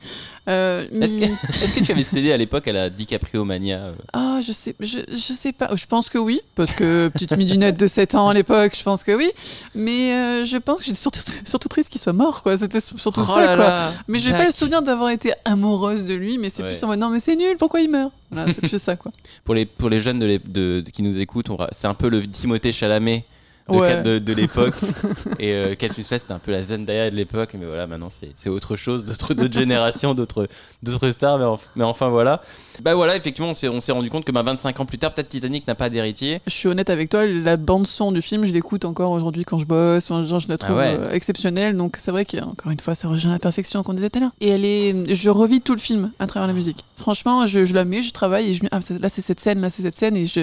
[0.49, 1.29] Euh, Est-ce mais-
[1.75, 3.93] que, tu avais cédé à l'époque à la DiCaprio mania euh?
[4.13, 5.71] Ah, je sais, je, je sais pas.
[5.75, 9.05] Je pense que oui, parce que petite midinette de 7 ans à l'époque, je pense
[9.05, 9.31] que oui.
[9.75, 12.57] Mais euh, je pense que j'étais surtout, surtout triste qu'il soit mort, quoi.
[12.59, 13.65] C'était surtout Oh ça, là quoi.
[13.67, 16.71] là, Mais j'ai pas le souvenir d'avoir été amoureuse de lui, mais c'est Ouais.
[16.73, 18.13] plus en mode non, mais c'est nul, pourquoi il meurt?
[18.49, 19.13] C'est plus ça, quoi.
[19.45, 22.27] Pour les, pour les jeunes de, de- de- qui nous écoutent, c'est un peu le
[22.27, 23.25] Timothée Chalamet
[23.69, 24.03] de, Ouais.
[24.03, 24.75] De, de l'époque.
[25.39, 28.31] et euh, Kate Winslet, c'était un peu la Zendaya de l'époque, mais voilà, maintenant c'est
[28.35, 30.49] c'est autre chose, d'autres générations, d'autres
[30.83, 32.43] d'autres stars, mais, enf- mais enfin voilà.
[32.83, 35.13] Bah voilà, effectivement, on s'est on s'est rendu compte que bah, 25 ans plus tard,
[35.15, 36.41] peut-être Titanic n'a pas d'héritier.
[36.47, 39.59] Je suis honnête avec toi, la bande son du film, je l'écoute encore aujourd'hui quand
[39.59, 40.97] je bosse, genre, je la trouve Ah ouais.
[41.01, 41.77] euh, exceptionnelle.
[41.77, 44.31] Donc c'est vrai qu'encore une fois, ça rejoint la perfection qu'on disait tout à l'heure.
[44.41, 46.85] Et elle est, je revis tout le film à travers la musique.
[46.97, 49.61] Franchement, je, je la mets, je travaille et je me ah, là c'est cette scène,
[49.61, 50.41] là c'est cette scène et je,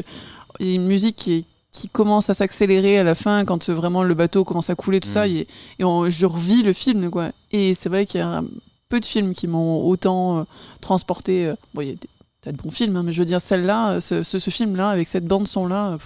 [0.59, 3.69] il y a une musique qui est- qui commence à s'accélérer à la fin quand
[3.69, 5.31] euh, vraiment le bateau commence à couler tout ça Mm.
[5.31, 5.47] et,
[5.79, 8.43] et on- je revis le film quoi et c'est vrai qu'il y a
[8.89, 10.43] peu de films qui m'ont autant euh,
[10.81, 12.09] transporté euh, bon il y a des
[12.41, 14.89] tas de bons films hein, mais je veux dire celle-là ce, ce, ce film là
[14.89, 15.97] avec cette bande son là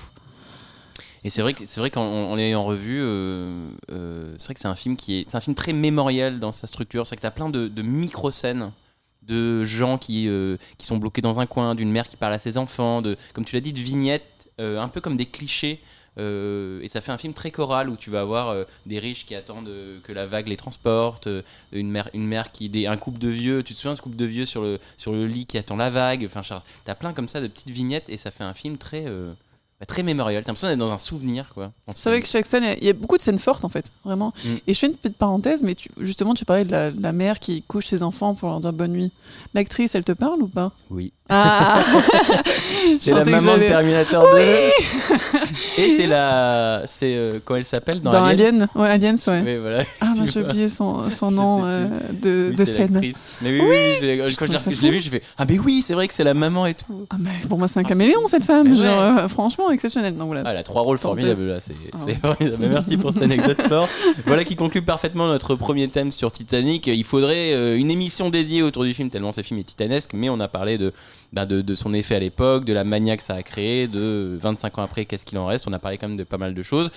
[1.23, 4.59] Et c'est vrai que c'est vrai qu'en en l'ayant revu, euh, euh, c'est vrai que
[4.59, 7.07] c'est un film qui est, c'est un film très mémoriel dans sa structure.
[7.07, 8.71] C'est que t'as plein de, de micro scènes
[9.21, 12.39] de gens qui euh, qui sont bloqués dans un coin, d'une mère qui parle à
[12.39, 14.25] ses enfants, de comme tu l'as dit, de vignettes,
[14.59, 15.79] euh, un peu comme des clichés.
[16.19, 19.25] euh, et ça fait un film très choral où tu vas avoir euh, des riches
[19.25, 22.85] qui attendent euh, que la vague les transporte, euh, une mère, une mère qui, des,
[22.85, 23.63] un couple de vieux.
[23.63, 25.75] Tu te souviens de ce couple de vieux sur le sur le lit qui attend
[25.75, 26.23] la vague.
[26.25, 26.41] Enfin,
[26.85, 29.33] t'as plein comme ça de petites vignettes et ça fait un film très euh,
[29.79, 30.43] bah, très mémorial.
[30.43, 31.71] T'as l'impression d'être dans un souvenir, quoi.
[31.95, 34.33] C'est vrai que chaque scène, il y a beaucoup de scènes fortes en fait, vraiment.
[34.45, 34.49] Mm.
[34.67, 37.39] Et je fais une petite parenthèse, mais tu- justement, tu parlais de la, la mère
[37.39, 39.11] qui couche ses enfants pour leur dire bonne nuit.
[39.55, 40.71] L'actrice, elle te parle ou pas?
[40.91, 41.11] Oui.
[41.29, 41.81] Ah
[42.99, 44.37] C'est Je la maman de Terminator 2.
[45.77, 46.83] Et c'est la.
[46.85, 47.15] C'est.
[47.15, 48.45] euh, comment elle s'appelle dans, Dans Aliens?
[48.47, 49.41] Alien Ouais, Aliens, ouais.
[49.45, 49.83] Oui, voilà.
[50.01, 51.87] Ah, non, j'ai oublié son, son Je nom euh,
[52.21, 52.89] de, Oui, de c'est scène.
[53.41, 55.57] Mais oui, oui, oui, je l'ai- quand je je l'ai vu, j'ai fait Ah, mais
[55.59, 57.07] oui, c'est vrai que c'est la maman et tout.
[57.09, 58.67] Ah, mais pour moi, c'est un caméléon, cette femme.
[58.69, 59.21] Mais Genre, ouais.
[59.23, 60.15] euh, franchement, exceptionnel.
[60.17, 60.43] Donc voilà.
[60.45, 62.15] Ah, elle a trois rôles formidables là, c'est Ah ouais.
[62.21, 62.57] formidable.
[62.59, 63.87] Mais Merci pour cette anecdote, Flore.
[64.25, 66.87] Voilà qui conclut parfaitement notre premier thème sur Titanic.
[66.87, 70.29] Il faudrait euh, une émission dédiée autour du film, tellement ce film est titanesque, mais
[70.29, 70.91] on a parlé de,
[71.33, 74.77] bah, de, son effet à l'époque, de la mania que ça a créé, de 25
[74.77, 75.67] ans après, qu'est-ce qu'il en reste.
[75.67, 76.91] On a parlé quand même de pas mal de choses.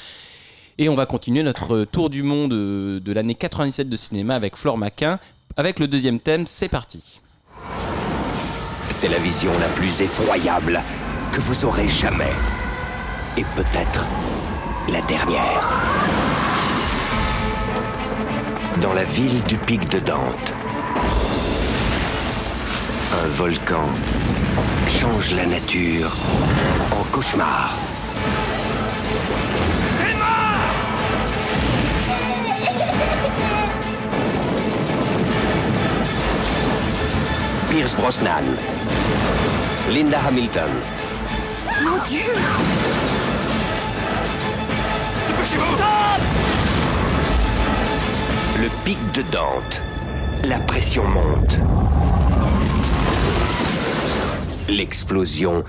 [0.78, 4.76] Et on va continuer notre tour du monde de l'année 97 de cinéma avec Flore
[4.76, 5.18] Maquin.
[5.56, 7.22] Avec le deuxième thème, c'est parti.
[8.90, 10.82] C'est la vision la plus effroyable
[11.32, 12.32] que vous aurez jamais.
[13.38, 14.06] Et peut-être
[14.92, 15.68] la dernière.
[18.82, 20.54] Dans la ville du pic de Dante,
[23.12, 23.88] un volcan
[24.86, 26.10] change la nature
[26.92, 27.70] en cauchemar.
[37.70, 38.44] Pierce Brosnan,
[39.90, 40.70] Linda Hamilton,
[41.84, 42.32] Mon Dieu
[48.60, 49.82] Le pic de Dante.
[50.44, 51.60] La pression monte.
[54.68, 55.62] L'explosion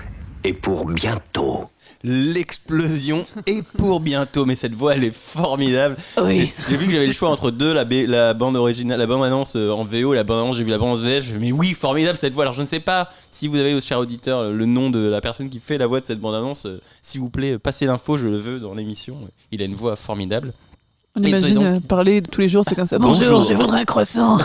[0.44, 1.64] est pour bientôt.
[2.04, 5.96] L'explosion est pour bientôt, mais cette voix elle est formidable.
[6.22, 6.38] Oui.
[6.38, 9.06] J'ai- J'ai vu que j'avais le choix entre deux, la, B- la bande originale, la
[9.06, 11.32] bande annonce euh, en VO, et la bande annonce, j'ai vu la bande annonce VF,
[11.40, 12.44] mais oui, formidable cette voix.
[12.44, 15.48] Alors je ne sais pas si vous avez, cher auditeur, le nom de la personne
[15.50, 18.26] qui fait la voix de cette bande annonce, euh, s'il vous plaît, passez l'info, je
[18.28, 19.18] le veux dans l'émission.
[19.52, 20.52] Il a une voix formidable.
[21.20, 22.98] On Et imagine donc- euh, parler tous les jours, c'est comme ça.
[22.98, 23.22] Bonjour.
[23.22, 24.38] Bonjour, je voudrais un croissant.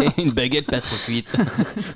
[0.00, 1.34] et une baguette pas trop cuite.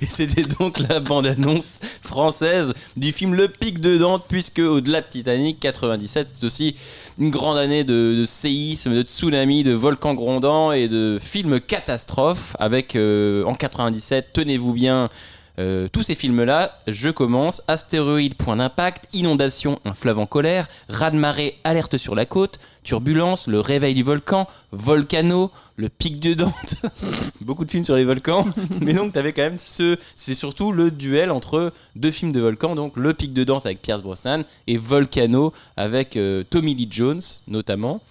[0.01, 1.63] et c'était donc la bande-annonce
[2.01, 6.75] française du film Le Pic de Dante, puisque au-delà de Titanic, 97, c'est aussi
[7.19, 12.55] une grande année de, de séisme, de tsunami, de volcans grondants et de films catastrophes.
[12.59, 15.09] Avec euh, en 97, tenez-vous bien.
[15.59, 17.61] Euh, tous ces films-là, je commence.
[17.67, 23.59] Astéroïde, point d'impact, inondation, un fleuve en colère, raz-de-marée, alerte sur la côte, turbulence, le
[23.59, 26.75] réveil du volcan, volcano, le pic de Dante.
[27.41, 28.45] Beaucoup de films sur les volcans,
[28.81, 32.75] mais donc t'avais quand même ce, c'est surtout le duel entre deux films de volcans,
[32.75, 37.21] donc le pic de Dante avec Pierce Brosnan et Volcano avec euh, Tommy Lee Jones
[37.47, 38.01] notamment.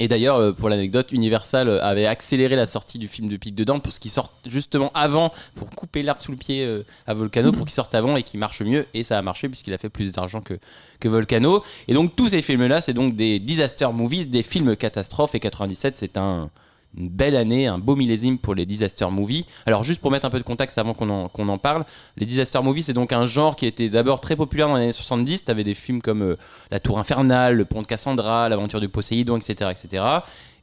[0.00, 3.54] Et d'ailleurs, euh, pour l'anecdote, Universal euh, avait accéléré la sortie du film de Pic
[3.54, 7.12] de Dante pour qu'il sorte justement avant, pour couper l'herbe sous le pied euh, à
[7.12, 8.86] Volcano, pour qu'il sorte avant et qu'il marche mieux.
[8.94, 10.54] Et ça a marché puisqu'il a fait plus d'argent que,
[11.00, 11.62] que Volcano.
[11.86, 15.34] Et donc tous ces films-là, c'est donc des disaster movies, des films catastrophes.
[15.34, 16.50] Et 97, c'est un,
[16.96, 19.44] une belle année, un beau millésime pour les disaster movies.
[19.66, 21.08] Alors juste pour mettre un peu de contexte avant qu'on
[21.48, 21.84] en, parle,
[22.16, 24.92] les disaster movies c'est donc un genre qui était d'abord très populaire dans les années
[24.92, 25.44] 70.
[25.44, 26.36] T'avais des films comme euh,
[26.70, 30.04] La Tour Infernale, Le Pont de Cassandra, L'aventure du Poséidon, etc., etc.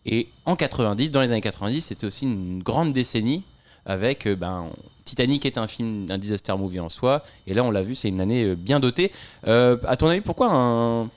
[0.06, 3.44] Et en 90, dans les années 90, c'était aussi une grande décennie
[3.88, 4.68] avec euh, ben,
[5.06, 7.24] Titanic est un film, un disaster movie en soi.
[7.48, 9.12] Et là, on l'a vu, c'est une année euh, bien dotée.
[9.48, 11.10] Euh, à ton avis, pourquoi un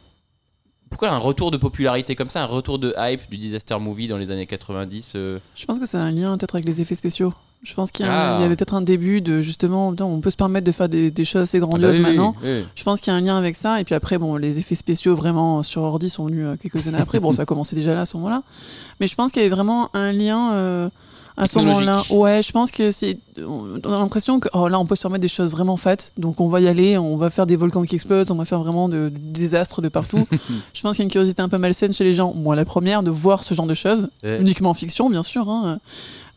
[0.90, 4.18] pourquoi un retour de popularité comme ça, un retour de hype du disaster movie dans
[4.18, 7.33] les années 90 euh, Je pense que c'est un lien peut-être avec les effets spéciaux.
[7.62, 8.38] Je pense qu'il y, Ah.
[8.40, 11.24] y avait peut-être un début de justement, on peut se permettre de faire des, des
[11.24, 12.35] choses assez Ah bah grandioses oui, maintenant.
[12.42, 12.64] oui.
[12.74, 13.81] Je pense qu'il y a un lien avec ça.
[13.81, 16.98] Et puis après, bon, les effets spéciaux vraiment sur ordi sont venus euh, quelques années
[16.98, 17.20] après.
[17.20, 18.42] Bon, ça a commencé déjà là à ce moment-là.
[18.98, 20.88] Mais je pense qu'il y avait vraiment un lien euh,
[21.40, 22.03] à ce moment-là.
[22.11, 23.18] Ouais, je pense que c'est.
[23.38, 25.96] On a l'impression que oh, là, on peut se permettre des choses vraiment fat.
[26.18, 28.61] Donc on va y aller, on va faire des volcans qui explosent, on va faire
[28.61, 30.26] vraiment de, du désastre de partout.
[30.74, 32.35] je pense qu'il y a une curiosité un peu malsaine chez les gens.
[32.35, 34.09] Moi, la première, de voir ce genre de choses.
[34.22, 34.38] Ouais.
[34.40, 35.48] Uniquement en fiction, bien sûr.
[35.48, 35.79] hein.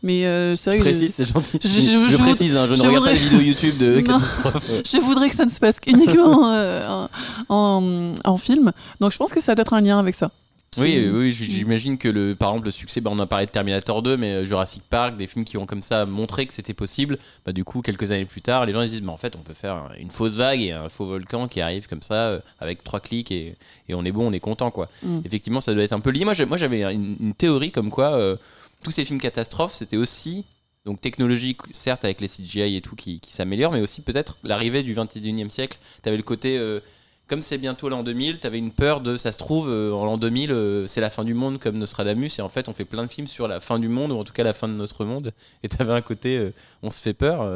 [0.02, 0.96] Mais euh, c'est Tu vrai que.
[0.96, 1.58] précises, c'est gentil.
[1.62, 3.94] je- Je, je- je précise, hein, je, ne regarde pas voudrais- les vidéos YouTube de
[3.96, 4.02] Non.
[4.02, 4.70] catastrophe.
[4.84, 7.06] Je voudrais que ça ne se passe qu'uniquement euh,
[7.48, 8.72] en, en film.
[9.00, 10.30] Donc je pense que ça doit être un lien avec ça.
[10.78, 14.02] Oui, oui, j'imagine que le, par exemple le succès, bah, on a parlé de Terminator
[14.02, 17.18] 2, mais euh, Jurassic Park, des films qui ont comme ça montré que c'était possible.
[17.44, 19.36] Bah, du coup, quelques années plus tard, les gens ils se disent, mais en fait,
[19.36, 22.40] on peut faire une fausse vague et un faux volcan qui arrive comme ça euh,
[22.60, 23.56] avec trois clics et,
[23.88, 24.88] et on est bon, on est content quoi.
[25.02, 25.20] Mm.
[25.24, 26.24] Effectivement, ça doit être un peu lié.
[26.24, 28.36] Moi, j'avais une, une théorie comme quoi euh,
[28.82, 30.44] tous ces films catastrophes, c'était aussi
[30.84, 34.82] donc technologique, certes avec les CGI et tout qui, qui s'améliorent, mais aussi peut-être l'arrivée
[34.82, 35.78] du 21e siècle.
[36.02, 36.80] Tu avais le côté, euh,
[37.26, 40.04] comme c'est bientôt l'an 2000, tu avais une peur de, ça se trouve, euh, en
[40.04, 42.84] l'an 2000, euh, c'est la fin du monde comme Nostradamus, et en fait on fait
[42.84, 44.74] plein de films sur la fin du monde, ou en tout cas la fin de
[44.74, 45.32] notre monde,
[45.62, 47.48] et tu avais un côté, euh, on se fait peur.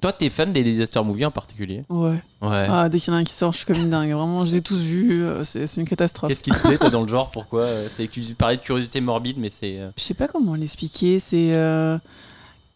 [0.00, 1.82] Toi, t'es fan des disaster movies en particulier?
[1.88, 2.22] Ouais.
[2.40, 2.66] Ouais.
[2.68, 4.12] Ah, dès qu'il y en a un qui sort, je suis comme une dingue.
[4.12, 5.24] Vraiment, je les ai tous vus.
[5.42, 6.30] C'est c'est une catastrophe.
[6.30, 7.32] Qu'est-ce qui te plaît, toi, dans le genre?
[7.32, 7.66] Pourquoi?
[7.88, 9.80] C'est que tu parlais de curiosité morbide, mais c'est.
[9.96, 11.18] Je sais pas comment l'expliquer.
[11.18, 11.52] C'est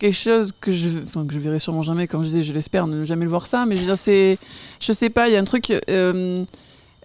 [0.02, 2.06] quelque chose que je, enfin, que je verrai sûrement jamais.
[2.06, 3.64] Comme je disais, je l'espère ne jamais le voir ça.
[3.66, 4.38] Mais je veux dire, c'est,
[4.80, 5.28] je sais pas.
[5.28, 5.70] Il y a un truc.
[5.88, 6.44] euh,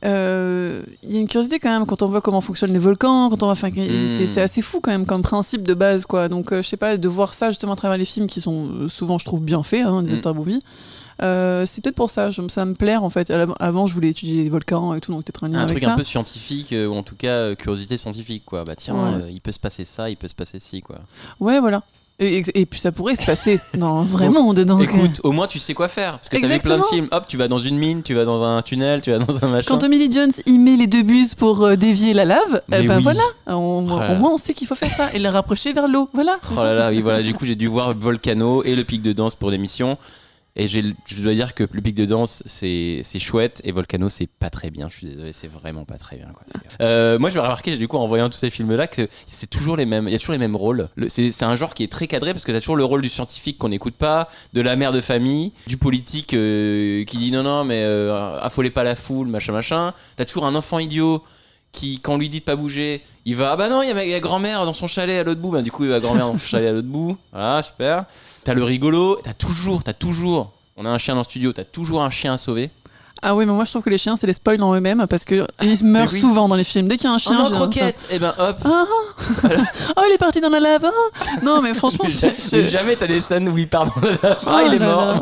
[0.06, 3.30] euh, Il y a une curiosité quand même quand on voit comment fonctionnent les volcans,
[3.30, 6.30] quand on va, enfin, c'est c'est assez fou quand même comme principe de base, quoi.
[6.30, 8.70] Donc, euh, je sais pas, de voir ça justement à travers les films qui sont
[8.72, 10.18] euh, souvent, je trouve, bien faits, hein, des Mm.
[10.18, 10.60] Star Movies.
[11.24, 13.34] Euh, c'est peut-être pour ça, ça me plaire en fait.
[13.60, 15.84] Avant, je voulais étudier les volcans et tout, donc peut-être un lien un avec truc
[15.86, 15.94] ça.
[15.94, 18.64] un peu scientifique, ou en tout cas curiosité scientifique, quoi.
[18.66, 19.34] Bah tiens, Ouais.
[19.34, 21.00] il peut se passer ça, il peut se passer ci, quoi.
[21.40, 21.82] Ouais, voilà.
[22.20, 24.80] Et, puis ça pourrait se passer dans vraiment dedans.
[24.80, 26.14] Écoute, au moins tu sais quoi faire.
[26.18, 27.08] Parce que t'as vu plein de films.
[27.12, 29.50] Hop, tu vas dans une mine, tu vas dans un tunnel, tu vas dans un
[29.50, 29.68] machin.
[29.68, 32.88] Quand Tommy Lee Jones il met les deux buses pour euh, dévier la lave, eh
[32.88, 33.04] ben oui.
[33.04, 35.88] voilà, on- Oh au moins on sait qu'il faut faire ça et le rapprocher vers
[35.88, 36.10] l'eau.
[36.14, 36.40] Voilà.
[36.52, 37.22] Oh là là, oui, voilà.
[37.22, 39.98] Du coup, j'ai dû voir Volcano et le pic de danse pour l'émission.
[40.60, 43.62] Et j'ai- je dois dire que le pic de danse, c'est chouette.
[43.64, 44.90] Et Volcano, c'est pas très bien.
[44.90, 46.28] Je suis désolé, c'est vraiment pas très bien.
[46.34, 46.42] Quoi.
[46.46, 49.50] C'est- Euh, moi, je vais remarquer, du coup, en voyant tous ces films-là, que c'est
[49.50, 50.08] toujours les mêmes.
[50.08, 50.90] Il y a toujours les mêmes rôles.
[50.96, 53.02] Le- C'est c'est un genre qui est très cadré parce que t'as toujours le rôle
[53.04, 57.32] du scientifique qu'on n'écoute pas, de la mère de famille, du politique euh, qui dit
[57.32, 59.94] non, non, mais euh, affolez pas la foule, machin, machin.
[60.16, 61.24] T'as toujours un enfant idiot
[61.72, 63.92] qui, quand on lui dit de pas bouger, il va ah bah non, il y
[63.92, 65.52] a, ma- grand-mère dans son chalet à l'autre bout.
[65.52, 67.18] Bah, du coup, il va grand-mère dans son chalet à l'autre bout.
[67.32, 68.06] Voilà, super.
[68.44, 70.52] T'as le rigolo, t'as toujours, t'as toujours.
[70.76, 72.70] On a un chien dans le studio, t'as toujours un chien à sauver.
[73.24, 75.26] Ah oui, mais moi je trouve que les chiens c'est les spoils en eux-mêmes parce
[75.26, 76.22] que ils meurent oui.
[76.22, 76.88] souvent dans les films.
[76.88, 79.48] Dès qu'il y a un chien, Oh non, croquette Et ben hop Ah, ah.
[79.98, 80.86] oh, il est parti dans la lave.
[80.86, 81.26] ah.
[81.44, 83.86] Non, mais franchement, Mais je- ja- je- mais jamais t'as des scènes où il part
[83.86, 84.38] dans la lave.
[84.46, 85.20] Ah, Oh il est mort.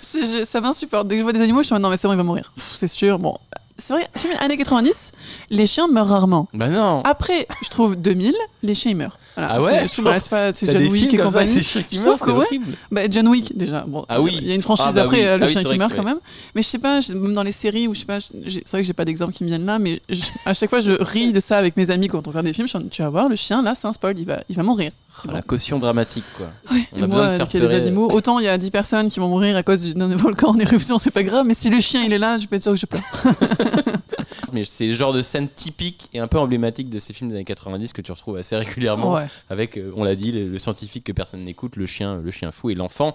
[0.00, 1.08] ça m'insupporte.
[1.08, 2.18] Dès que je vois des animaux, je suis en mode, non, mais c'est bon, il
[2.18, 2.50] va mourir.
[2.56, 3.18] C'est sûr.
[3.18, 3.36] Bon,
[3.78, 5.12] c'est vrai, film années 90,
[5.50, 6.48] les chiens meurent rarement.
[6.52, 7.02] bah non.
[7.04, 9.16] Après, je trouve 2000, les chiens ils meurent.
[9.36, 11.62] Voilà, Ah ouais c'est- je- pas c'est John Wick et ça, compagnie.
[11.62, 12.60] chiens qui meurent, que c'est ouais.
[12.90, 13.84] Bah, John Wick déjà.
[13.86, 14.36] Bon, Ah oui.
[14.40, 15.24] Il y a une franchise Ah bah après oui.
[15.26, 16.18] euh, le Ah chien qui meurt quand même.
[16.54, 18.34] Mais je sais pas, même dans les séries où je sais pas, c'est
[18.68, 20.92] vrai que j'ai pas d'exemple qui me viennent là, mais je- à chaque fois je
[20.92, 22.66] ris de ça avec mes amis quand on regarde des films.
[22.66, 24.40] Je suis en mode, tu vas voir, le chien là, c'est un spoil, il va,
[24.48, 24.90] il va mourir.
[25.26, 26.46] Oh, La caution dramatique, quoi.
[26.70, 28.70] Ouais, On a moi, besoin de faire avec les animaux, autant il y a 10
[28.70, 31.54] personnes qui vont mourir à cause du- d'un volcan en éruption, c'est pas grave, mais
[31.54, 33.02] si le chien il est là, je peux être sûr que je pleure.
[34.52, 37.36] Mais c'est le genre de scène typique et un peu emblématique de ces films des
[37.36, 39.12] années 90 que tu retrouves assez régulièrement.
[39.14, 39.26] Ouais.
[39.50, 42.50] Avec, euh, on l'a dit, le, le scientifique que personne n'écoute, le chien, le chien
[42.50, 43.14] fou et l'enfant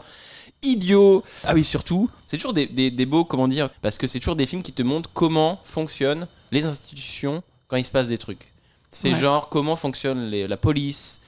[0.61, 1.23] idiot.
[1.45, 4.35] Ah oui, surtout, c'est toujours des, des, des beaux, comment dire, parce que c'est toujours
[4.35, 8.47] des films qui te montrent comment fonctionnent les institutions quand il se passe des trucs.
[8.91, 9.15] C'est Ouais.
[9.19, 11.19] genre comment fonctionne les- la police,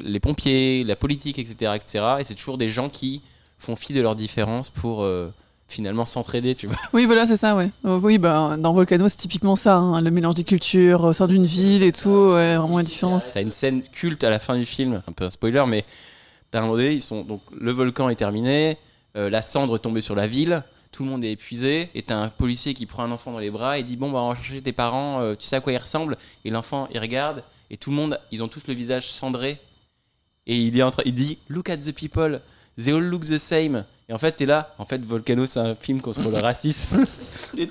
[0.00, 1.72] les pompiers, la politique, etc.
[1.74, 2.04] etc.
[2.18, 3.22] et c'est toujours des gens qui
[3.58, 5.32] font fi de leurs différences pour euh,
[5.68, 6.76] finalement s'entraider, tu vois.
[6.92, 7.70] Oui, voilà, c'est ça, ouais.
[7.84, 11.26] Euh, Oui, bah, dans Volcano, c'est typiquement ça, hein, le mélange des cultures au sein
[11.26, 13.32] d'une ville et tout, ouais, vraiment la différence.
[13.32, 15.84] T'as une scène culte à la fin du film, un peu un spoiler, mais
[16.50, 18.78] t'as un moment donné, ils sont donc le volcan est terminé,
[19.16, 22.16] euh, la cendre est tombée sur la ville, tout le monde est épuisé, et t'as
[22.16, 24.34] un policier qui prend un enfant dans les bras et dit bon bah on va
[24.34, 27.76] chercher tes parents, euh, tu sais à quoi ils ressemblent, et l'enfant il regarde et
[27.76, 29.58] tout le monde, ils ont tous le visage cendré,
[30.46, 32.40] et il est en train, il dit look at the people,
[32.82, 33.84] they all look the same.
[34.08, 34.72] Et en fait, t'es là.
[34.78, 37.02] En fait, Volcano, c'est un film contre le racisme.
[37.58, 37.68] et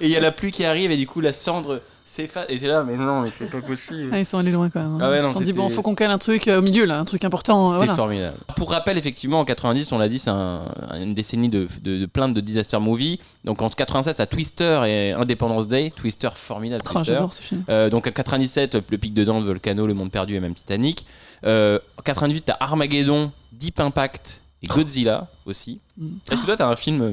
[0.00, 2.46] il y a la pluie qui arrive, et du coup, la cendre s'efface.
[2.48, 4.08] Et t'es là, mais non, mais c'est pas possible.
[4.10, 4.94] Ah, ils sont allés loin quand même.
[4.94, 4.98] hein.
[5.02, 6.86] Ah ouais, ils se sont dit, bon, faut qu'on cale un truc euh, au milieu,
[6.86, 7.64] là, un truc important.
[7.64, 7.94] euh, C'était voilà.
[7.96, 8.36] formidable.
[8.56, 10.62] Pour rappel, effectivement, en 90, on l'a dit, c'est un-
[11.02, 13.18] une décennie de, de, de plein de disaster movies.
[13.44, 15.92] Donc en 87, t'as Twister et Independence Day.
[15.94, 17.12] Twister, formidable Oh, Twister.
[17.12, 17.62] J'adore ce film.
[17.68, 21.04] Euh, donc en 97, le pic de danse, Volcano, le monde perdu et même Titanic.
[21.46, 25.80] Euh, en 88, t'as Armageddon Deep Impact et Godzilla aussi.
[25.98, 26.08] Mm.
[26.30, 27.12] Est-ce que toi, t'as un film euh,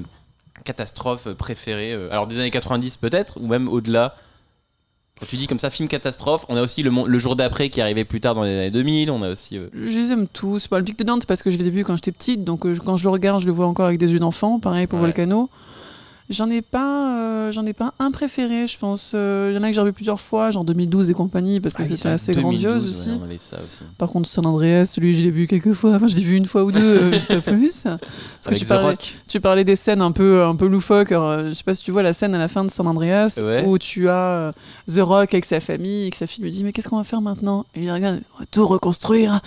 [0.64, 4.16] catastrophe préféré euh, Alors des années 90 peut-être, ou même au-delà?
[5.20, 7.80] Quand tu dis comme ça, film catastrophe, on a aussi le, le jour d'après qui
[7.80, 9.58] arrivé plus tard dans les années 2000, on a aussi...
[9.58, 10.68] euh, Je les aime tous.
[10.68, 12.44] Pas le pic de Dante, c'est parce que je les ai vus quand j'étais petite,
[12.44, 14.60] donc euh, quand je le regarde, je le vois encore avec des yeux d'enfant.
[14.60, 15.06] Pareil pour Ouais.
[15.06, 15.50] Volcano.
[16.32, 19.12] J'en ai pas, euh, j'en ai pas un préféré, je pense.
[19.14, 21.76] Euh, Il y en a que j'ai revu plusieurs fois, genre 2012 et compagnie, parce
[21.76, 23.20] que ah c'était assez 2012, grandiose ouais, aussi.
[23.20, 23.82] on avait ça aussi.
[23.98, 25.96] Par contre, San Andreas, celui, je l'ai vu quelques fois.
[25.96, 27.84] Enfin, je l'ai vu une fois ou deux, euh, pas plus.
[27.84, 28.00] Parce
[28.50, 28.96] que tu parlais,
[29.28, 31.12] tu parlais des scènes un peu, un peu loufoques.
[31.12, 32.88] Alors, euh, je sais pas si tu vois la scène à la fin de San
[32.88, 33.66] Andreas Ouais.
[33.68, 34.52] où tu as euh,
[34.88, 37.04] The Rock avec sa famille et que sa fille lui dit Mais qu'est-ce qu'on va
[37.04, 37.66] faire maintenant?
[37.76, 39.42] Et il regarde, on va tout reconstruire.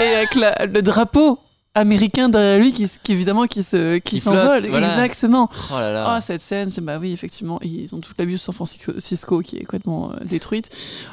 [0.00, 1.38] et avec la- le drapeau
[1.74, 4.88] américain derrière lui qui, évidemment qui se qui Qui s'envole voilà.
[4.92, 6.04] exactement Oh là là.
[6.08, 9.40] ah cette scène c'est bah oui effectivement ils ont toute la vue de San Francisco
[9.40, 10.70] qui est complètement euh, détruite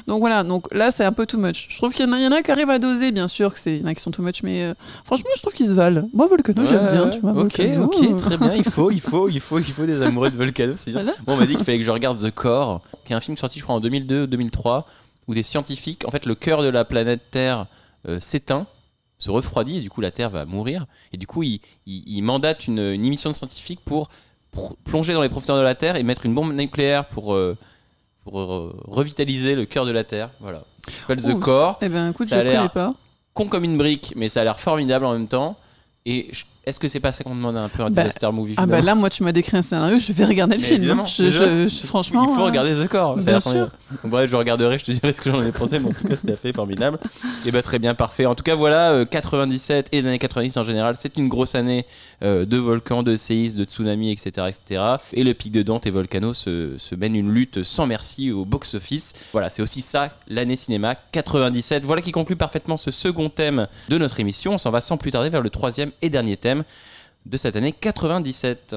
[0.07, 2.17] donc voilà donc là c'est un peu too much je trouve qu'il y en a
[2.19, 3.87] il y en a qui arrivent à doser bien sûr que c'est il y en
[3.87, 6.63] a qui sont too much mais euh, franchement je trouve qu'ils se valent moi Volcano
[6.65, 7.11] j'aime Ouais, bien ouais.
[7.11, 8.53] tu vois Ok, Volcano, ok, très bien.
[8.55, 10.73] Il faut, il faut, il faut, il faut des amoureux de Volcano.
[10.77, 11.01] C'est bien.
[11.01, 11.17] Voilà.
[11.25, 13.37] Bon, on m'a dit qu'il fallait que je regarde The Core, qui est un film
[13.37, 14.85] sorti, je crois, en 2002 ou 2003,
[15.27, 17.67] où des scientifiques, en fait, le cœur de la planète Terre
[18.07, 18.67] euh, s'éteint,
[19.21, 20.85] se refroidit, et du coup, la Terre va mourir.
[21.13, 24.07] Et du coup, ils- ils mandatent une, une émission de scientifiques pour
[24.83, 27.55] plonger dans les profondeurs de la Terre et mettre une bombe nucléaire pour, euh,
[28.23, 30.31] pour euh, revitaliser le cœur de la Terre.
[30.39, 30.63] Voilà.
[30.87, 31.77] Ça s'appelle The Core.
[31.81, 32.63] eh ben écoute Ça a je connais l'air
[33.33, 35.55] con comme une brique, mais ça a l'air formidable en même temps.
[36.05, 38.53] Et je- est-ce que c'est pas ça qu'on demande un peu un Bah, disaster movie
[38.57, 40.99] ah bah là moi tu m'as décrit un scénario je vais regarder le Mais film
[40.99, 41.05] hein.
[41.05, 43.17] je, déjà, je- je- franchement il faut euh, regarder The Core.
[43.17, 43.69] bien sûr.
[44.03, 46.15] bref, je regarderai, je te dirai ce que j'en ai pensé, mais en tout cas,
[46.15, 46.99] c'était fait formidable.
[47.45, 48.25] Et bah, très bien, parfait.
[48.25, 51.55] En tout cas, voilà, euh, 97 et les années 90 en général, c'est une grosse
[51.55, 51.85] année
[52.23, 54.81] euh, de volcans, de séismes, de tsunamis, etc., etc.
[55.13, 58.45] Et le pic de Dante et Volcano se, se mènent une lutte sans merci au
[58.45, 59.13] box-office.
[59.31, 61.83] Voilà, c'est aussi ça, l'année cinéma 97.
[61.83, 64.53] Voilà qui conclut parfaitement ce second thème de notre émission.
[64.53, 66.50] On s'en va sans plus tarder vers le troisième et dernier thème
[67.25, 68.75] de cette année 97.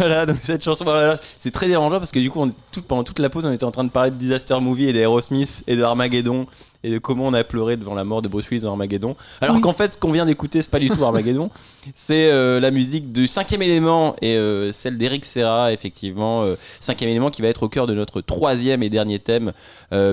[0.00, 3.04] Voilà, donc cette chanson, voilà, c'est très dérangeant parce que du coup, on, tout, pendant
[3.04, 5.76] toute la pause, on était en train de parler de Disaster Movie et d'Aerosmith et
[5.76, 6.46] de Armageddon
[6.82, 9.14] et de comment on a pleuré devant la mort de Bruce Willis dans Armageddon.
[9.42, 9.60] Alors Oui.
[9.60, 11.50] qu'en fait, ce qu'on vient d'écouter, c'est pas du tout Armageddon,
[11.94, 16.44] c'est euh, la musique du cinquième élément et euh, celle d'Eric Serra, effectivement.
[16.44, 19.52] euh, cinquième élément qui va être au cœur de notre troisième et dernier thème,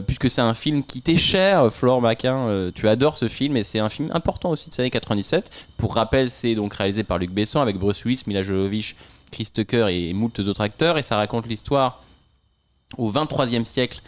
[0.06, 2.69] puisque c'est un film qui t'est cher, Flore Maquin.
[2.76, 5.50] tu adores ce film et c'est un film important aussi de ces années 97.
[5.78, 8.95] Pour rappel, c'est donc réalisé par Luc Besson avec Bruce Willis, Mila Jovovich,
[9.32, 12.04] Chris Tucker et moult autres acteurs et ça raconte l'histoire
[12.98, 14.02] au 23e siècle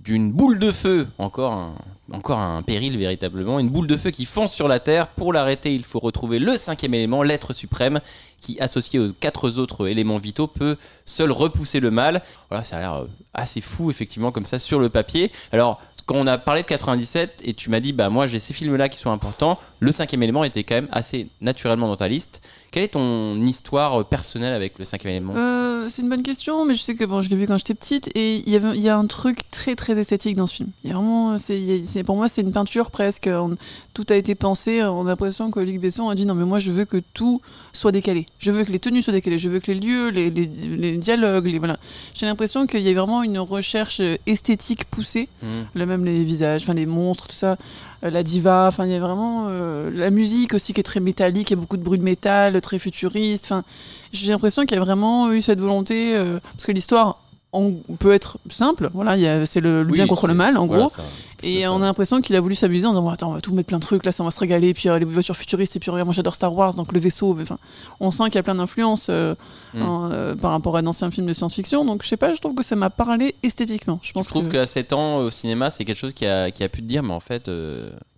[0.00, 1.74] d'une boule de feu, encore un,
[2.12, 5.08] encore un péril véritablement, une boule de feu qui fonce sur la Terre.
[5.08, 8.00] Pour l'arrêter, il faut retrouver le cinquième élément, l'être suprême,
[8.40, 12.22] qui, associé aux quatre autres éléments vitaux, peut seul repousser le mal.
[12.50, 15.32] Voilà, ça a l'air euh, assez fou, effectivement, comme ça, sur le papier.
[15.52, 18.52] Alors, quand on a parlé de 97, et tu m'as dit, bah moi j'ai ces
[18.54, 22.42] films-là qui sont importants, le cinquième élément était quand même assez naturellement dans ta liste.
[22.70, 25.34] Quelle est ton histoire euh, personnelle avec le cinquième élément?
[25.36, 27.74] Euh, c'est une bonne question, mais je sais que bon, je l'ai vu quand j'étais
[27.74, 30.54] petite et il y, avait, il y a un truc très très esthétique dans ce
[30.56, 30.68] film.
[30.82, 33.28] Il y a vraiment, c'est, pour moi, c'est une peinture presque.
[33.30, 33.54] On-
[33.92, 34.82] tout a été pensé.
[34.82, 37.40] On a l'impression que Luc Besson a dit non, mais moi, je veux que tout
[37.72, 38.26] soit décalé.
[38.38, 39.38] Je veux que les tenues soient décalées.
[39.38, 41.76] Je veux que les lieux, les, les- les dialogues, les, voilà.
[42.14, 45.28] J'ai l'impression qu'il y a vraiment une recherche esthétique poussée.
[45.74, 47.56] Même les visages, enfin les monstres, tout ça,
[48.04, 51.00] euh, la diva, enfin il y a vraiment euh, la musique aussi qui est très
[51.00, 53.44] métallique, il y a beaucoup de bruit de métal, très futuriste.
[53.44, 53.64] Enfin,
[54.12, 57.18] j'ai l'impression qu'il y a vraiment eu cette volonté, euh, parce que l'histoire
[57.54, 58.90] on peut être simple.
[58.92, 60.88] Voilà, c'est le, le Oui, bien contre le mal, en voilà, gros.
[60.90, 61.02] ça,
[61.42, 61.72] Et ça.
[61.72, 63.78] on a l'impression qu'il a voulu s'amuser en disant attends, on va tout mettre plein
[63.78, 64.74] de trucs, là, ça on va se régaler.
[64.74, 67.36] Puis euh, les voitures futuristes, et puis regarde, moi j'adore Star Wars, donc le vaisseau.
[67.40, 67.58] Enfin,
[68.00, 69.34] on sent qu'il y a plein d'influences euh,
[69.74, 69.78] Mm.
[70.12, 71.84] euh, par rapport à d'anciens films de science-fiction.
[71.84, 73.98] Donc je sais pas, je trouve que ça m'a parlé esthétiquement.
[74.02, 76.68] Je pense trouve qu'à 7 ans au cinéma, c'est quelque chose qui a, qui a
[76.68, 77.48] pu te dire, mais en fait,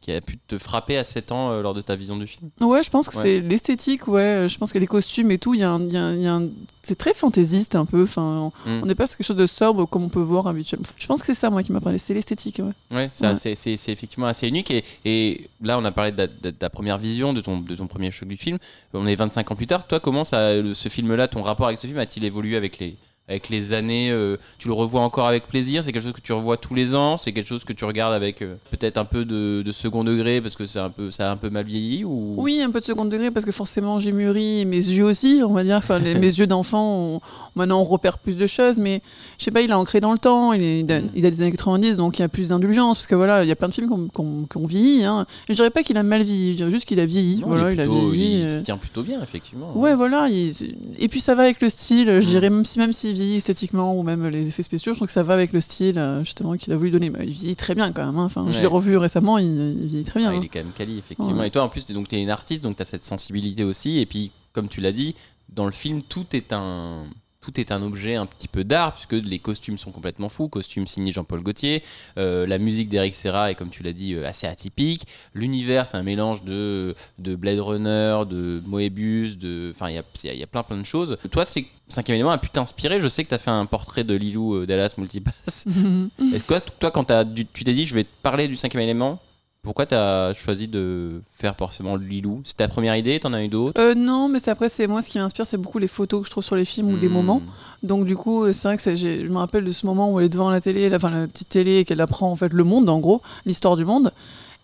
[0.07, 2.49] qui a pu te frapper à 7 ans euh, lors de ta vision du film?
[2.61, 3.23] Ouais, je pense que Ouais.
[3.23, 4.47] c'est l'esthétique, ouais.
[4.49, 6.23] Je pense que les costumes et tout, il y a un- y a un- il
[6.23, 6.49] y a un-
[6.83, 8.05] c'est très fantaisiste un peu.
[8.05, 8.83] Enfin, on- Mm.
[8.83, 10.87] on n'est pas sur quelque chose de sobre comme on peut voir habituellement.
[10.97, 11.99] Je pense que c'est ça, moi, qui m'a parlé.
[11.99, 12.97] C'est l'esthétique, ouais.
[12.97, 13.33] Ouais, c'est Ouais.
[13.33, 14.71] assez- c'est c'est effectivement assez unique.
[14.71, 17.75] Et, et là, on a parlé de, ta- de ta première vision, de ton, de
[17.75, 18.59] ton premier choc du film.
[18.95, 19.89] On est 25 ans plus tard.
[19.89, 22.97] Toi, comment ça, le- ce film-là, ton rapport avec ce film a-t-il évolué avec les,
[23.29, 26.33] avec les années euh, Tu le revois encore avec plaisir C'est quelque chose que tu
[26.33, 29.25] revois tous les ans C'est quelque chose que tu regardes avec euh, peut-être un peu
[29.25, 32.05] de, de second degré parce que c'est un peu, ça a un peu mal vieilli
[32.05, 32.35] ou...
[32.39, 35.53] Oui, un peu de second degré parce que forcément j'ai mûri mes yeux aussi, on
[35.53, 35.77] va dire.
[35.77, 37.21] Enfin, les- mes yeux d'enfant,
[37.57, 39.03] maintenant on repère plus de choses, mais
[39.39, 40.53] je sais pas, il est ancré dans le temps.
[40.53, 41.09] Il, est, il, a, Mm.
[41.17, 43.49] il a des années 90, donc il y a plus d'indulgence parce que voilà, il
[43.49, 45.05] y a plein de films qu'on qu'on- qu'on vieillit.
[45.05, 45.27] Hein.
[45.49, 47.41] Et je dirais pas qu'il a mal vieilli, je dirais juste qu'il a vieilli.
[47.41, 48.39] Non, voilà, il, est il, a plutôt- vieilli.
[48.41, 48.49] il euh.
[48.61, 49.77] se tient plutôt bien, effectivement.
[49.77, 50.29] Ouais, voilà.
[50.29, 50.53] il-
[51.01, 52.21] Et puis ça va avec le style, Mm.
[52.21, 55.09] je dirais, même si même s'il vieillit esthétiquement ou même les effets spéciaux, je trouve
[55.09, 57.11] que ça va avec le style euh, justement qu'il a voulu donner.
[57.23, 58.17] Il vieillit très bien quand même.
[58.19, 58.25] hein.
[58.25, 60.31] Enfin, Je l'ai revu récemment, il, il vieillit très bien.
[60.31, 60.39] Ah, hein.
[60.41, 61.33] il est quand même quali, effectivement.
[61.41, 61.49] Ouais.
[61.49, 63.99] Et toi, en plus, tu es une artiste, donc tu as cette sensibilité aussi.
[63.99, 65.15] Et puis, comme tu l'as dit,
[65.49, 67.05] dans le film, tout est un.
[67.47, 70.49] Tout est un objet un petit peu d'art, puisque les costumes sont complètement fous.
[70.49, 71.81] Costumes signés Jean-Paul Gaultier.
[72.19, 75.05] Euh, la musique d'Eric Serra est, comme tu l'as dit, euh, assez atypique.
[75.33, 79.71] L'univers, c'est un mélange de, de Blade Runner, de Moebius, de.
[79.73, 79.99] Enfin, il y
[80.31, 81.17] a, y a- plein, plein de choses.
[81.31, 83.01] Toi, c'est cinquième élément a pu t'inspirer.
[83.01, 85.67] Je sais que tu as fait un portrait de Lilou euh, Dallas Multipass.
[86.35, 89.21] Et toi, toi, quand tu t'es dit, je vais te parler du cinquième élément,
[89.67, 92.41] pourquoi tu as choisi de faire forcément Lilou?
[92.45, 93.79] C'est ta première idée T'en as eu d'autres?
[93.81, 96.27] Euh, non, mais c'est après, c'est moi ce qui m'inspire, c'est beaucoup les photos que
[96.27, 97.13] je trouve sur les films ou des Hmm.
[97.13, 97.43] moments.
[97.83, 100.27] Donc du coup, euh, c'est vrai que je me rappelle de ce moment où elle
[100.27, 102.65] est devant la télé, la, enfin la petite télé, et qu'elle apprend en fait le
[102.65, 104.13] monde, en gros, l'histoire du monde,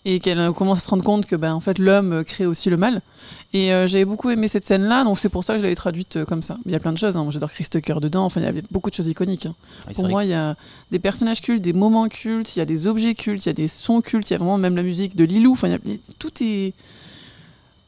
[0.04, 2.44] et qu'elle euh, commence à se rendre compte que ben en fait l'homme euh, crée
[2.46, 3.02] aussi le mal.
[3.52, 6.16] Et euh, j'avais beaucoup aimé cette scène-là, donc c'est pour ça que je l'avais traduite
[6.16, 6.56] euh, comme ça.
[6.66, 7.22] Il y a plein de choses, hein.
[7.22, 9.46] moi j'adore Chris Tucker dedans, enfin il y avait beaucoup de choses iconiques.
[9.46, 9.54] hein.
[9.88, 10.56] C'est Pour moi, il y a
[10.90, 13.54] des personnages cultes, des moments cultes, il y a des objets cultes, il y a
[13.54, 15.52] des sons cultes, il y a vraiment même la musique de Lilou.
[15.52, 16.74] Enfin, il y a- tout est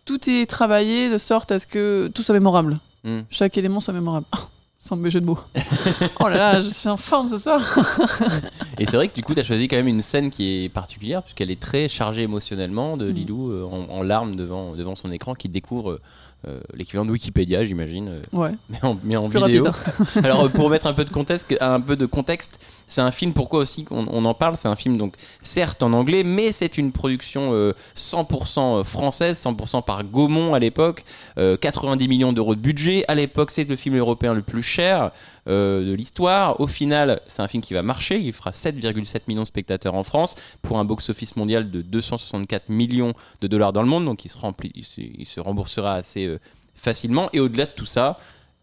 [0.05, 2.79] tout est travaillé de sorte à ce que tout soit mémorable.
[3.05, 3.21] Hmm.
[3.31, 4.27] Chaque élément soit mémorable.
[4.87, 5.39] Sans mes jeux de mots.
[6.20, 7.59] oh là là, je suis en forme ce soir.
[8.78, 10.68] Et c'est vrai que du coup, tu as choisi quand même une scène qui est
[10.68, 13.14] particulière, puisqu'elle est très chargée émotionnellement de Mm.
[13.14, 16.01] Lilou euh, en, en larmes devant, devant son écran, qui découvre
[16.49, 19.67] euh, l'équivalent de Wikipédia, j'imagine, euh, Ouais, mais en, mais en plus vidéo.
[19.69, 20.21] hein.
[20.25, 23.33] Alors pour mettre un peu de contexte, un peu de contexte, c'est un film.
[23.33, 26.77] Pourquoi aussi qu'on on en parle C'est un film donc certes en anglais, mais c'est
[26.79, 31.05] une production euh, 100% française, 100% par Gaumont à l'époque.
[31.39, 33.05] Euh, 90 millions d'euros de budget.
[33.09, 35.11] À l'époque, c'est le film européen le plus cher
[35.47, 36.61] euh, de l'histoire.
[36.61, 38.19] Au final, c'est un film qui va marcher.
[38.19, 43.13] Il fera 7,7 millions de spectateurs en France pour un box-office mondial de 264 millions
[43.41, 44.05] de dollars dans le monde.
[44.05, 46.39] Donc il se, remplit, il se, remboursera assez euh,
[46.75, 47.29] facilement.
[47.33, 48.19] Et au-delà de tout ça,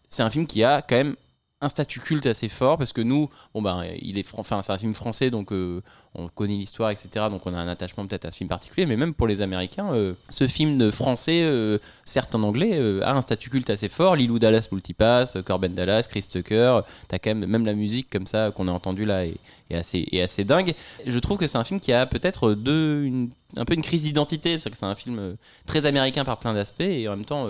[0.08, 1.16] c'est un film qui a quand même
[1.62, 4.92] un statut culte assez fort parce que nous, bon ben, il est, c'est un film
[4.92, 5.80] français donc euh,
[6.14, 7.26] on connaît l'histoire, etc.
[7.30, 9.94] Donc on a un attachement peut-être à ce film particulier, mais même pour les Américains,
[9.94, 14.16] euh, ce film de français, euh, certes en anglais, a un statut culte assez fort.
[14.16, 18.50] Lilou Dallas Multipass, Corben Dallas, Chris Tucker, t'as quand même même la musique comme ça
[18.50, 19.38] qu'on a entendu là est,
[19.72, 20.74] assez, assez dingue.
[21.06, 23.10] Je trouve que c'est un film qui a peut-être deux,
[23.56, 25.36] un peu une crise d'identité, c'est que c'est un film
[25.66, 27.48] très américain par plein d'aspects et en même temps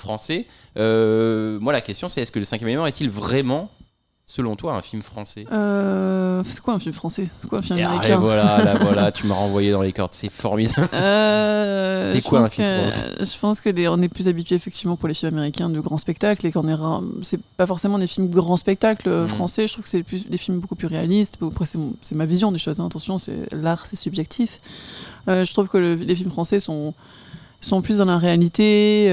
[0.00, 0.46] français.
[0.76, 3.70] Euh, moi, la question, c'est est-ce que le cinquième élément est-il vraiment,
[4.26, 5.44] selon toi, un film français?
[5.52, 7.24] Euh, c'est quoi un film français?
[7.38, 9.92] C'est quoi un film et, ah, américain voilà, là, voilà, tu m'as renvoyé dans les
[9.92, 10.88] cordes, c'est formidable.
[10.94, 13.04] Euh, C'est quoi un film que- français?
[13.20, 15.98] Je pense que les- on est plus habitué effectivement pour les films américains de grands
[15.98, 16.74] spectacles et qu'on est
[17.22, 19.28] c'est pas forcément des films grands spectacles Mhm.
[19.28, 19.66] français.
[19.66, 21.36] Je trouve que c'est des films beaucoup plus réalistes.
[21.42, 22.80] Après c'est ma vision des choses.
[22.80, 22.86] hein.
[22.86, 24.60] Attention, c'est l'art, c'est subjectif.
[25.28, 26.94] Euh, je trouve que le- les films français sont
[27.60, 29.06] sont plus dans la réalité.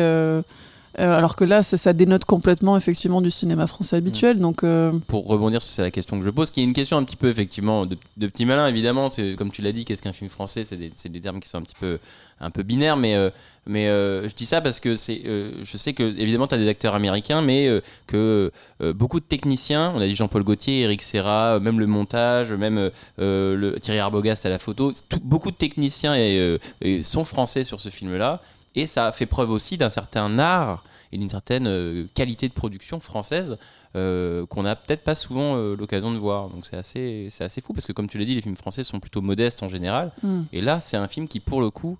[0.99, 4.39] Euh, alors que là, ça, ça dénote complètement effectivement du cinéma français habituel.
[4.39, 7.03] Donc, euh, Pour rebondir sur la question que je pose, qui est une question un
[7.03, 10.29] petit peu effectivement de, de petit malin, évidemment, comme tu l'as dit, qu'est-ce qu'un film
[10.29, 10.77] français C'est
[11.09, 11.99] des, termes qui sont un petit peu,
[12.39, 13.29] un peu binaires, mais, euh,
[13.67, 16.57] mais euh, je dis ça parce que c'est, euh, je sais que évidemment tu as
[16.57, 20.81] des acteurs américains, mais euh, que euh, beaucoup de techniciens, on a dit Jean-Paul Gaultier,
[20.81, 25.51] Eric Serra, euh, même le montage, même le, Thierry Arbogast à la photo, tout- beaucoup
[25.51, 28.41] de techniciens et, euh, et sont français sur ce film-là.
[28.77, 32.99] Et ça fait preuve aussi d'un certain art et d'une certaine euh, qualité de production
[32.99, 33.57] française
[33.95, 36.49] euh, qu'on n'a peut-être pas souvent euh, l'occasion de voir.
[36.49, 38.83] Donc c'est assez, c'est assez fou parce que comme tu l'as dit, les films français
[38.83, 40.11] sont plutôt modestes en général.
[40.21, 40.41] Mm.
[40.53, 41.97] Et là, c'est un film qui, pour le coup,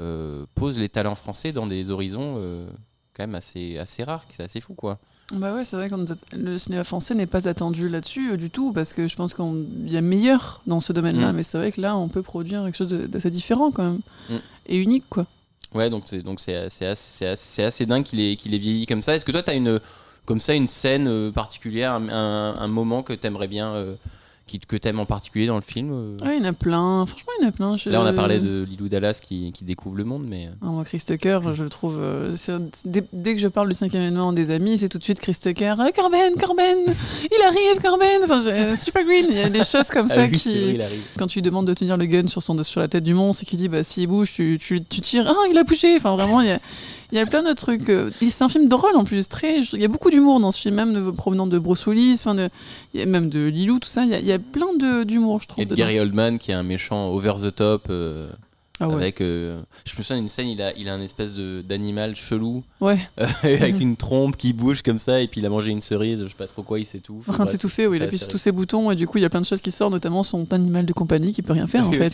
[0.00, 2.40] euh, pose les talents français dans des horizons
[3.14, 4.98] quand même assez, assez rare, c'est assez fou quoi.
[5.32, 5.94] Bah ouais, c'est vrai que
[6.36, 9.90] le cinéma français n'est pas attendu là-dessus euh, du tout, parce que je pense qu'il
[9.92, 11.36] y a meilleur dans ce domaine-là, Mm.
[11.36, 14.00] mais c'est vrai que là, on peut produire quelque chose d'assez différent quand même,
[14.30, 14.34] Mm.
[14.68, 15.26] et unique quoi.
[15.74, 19.14] Ouais, donc c'est donc c'est assez, assez, assez, dingue qu'il ait, qu'il vieilli comme ça.
[19.14, 19.80] Est-ce que toi, tu as une,
[20.24, 23.94] comme ça une scène euh, particulière, un, un- un moment que tu aimerais bien, euh,
[24.48, 26.52] qui, que tu aimes en particulier dans le film euh Ouais, il y en a
[26.52, 27.76] plein, franchement, il y en a plein.
[27.76, 30.46] Je- Là, on a parlé de Lilou Dallas qui, qui découvre le monde, mais.
[30.46, 31.98] euh, Ah, moi, Chris Tucker, je le trouve.
[32.00, 32.34] euh,
[32.84, 35.36] dès, dès que je parle du cinquième élément des amis, c'est tout de suite Chris
[35.40, 35.74] Tucker.
[35.78, 38.20] Ah, Corben, Corben, il arrive, Corben.
[38.24, 40.72] Enfin, Super Green, il y a des choses comme Ah ça oui, qui.
[40.74, 40.88] vrai.
[41.18, 43.42] Quand tu lui demandes de tenir le gun sur, son, sur la tête du monstre
[43.42, 45.26] et qu'il dit bah s'il bouge, tu, tu, tu tires.
[45.28, 45.96] Ah, il a bougé.
[45.96, 46.58] Enfin, vraiment, il y a,
[47.12, 47.88] il y a plein de trucs.
[47.88, 49.28] euh, C'est un film drôle en plus.
[49.28, 52.14] Très, il y a beaucoup d'humour dans ce film, même de, provenant de Bruce Willis,
[52.20, 52.48] enfin de,
[53.06, 54.04] même de Lilou, tout ça.
[54.04, 54.66] Il y a, il y a plein
[55.04, 55.62] d'humour, je trouve.
[55.62, 55.74] Et de.
[55.74, 57.86] Gary Oldman qui est un méchant over the top.
[57.90, 58.28] euh,
[58.80, 58.94] Ah ouais.
[58.94, 62.14] Avec, euh, je me souviens d'une scène, il a, il a un espèce de- d'animal
[62.14, 62.96] chelou Ouais.
[63.20, 66.20] euh, avec une trompe qui bouge comme ça et puis il a mangé une cerise,
[66.22, 67.28] je sais pas trop quoi, il s'étouffe.
[67.28, 69.18] en train de Bref, s'étouffer, oui, il appuie sur tous ses boutons et du coup
[69.18, 71.54] il y a plein de choses qui sortent, notamment son animal de compagnie qui peut
[71.54, 72.10] rien faire en fait.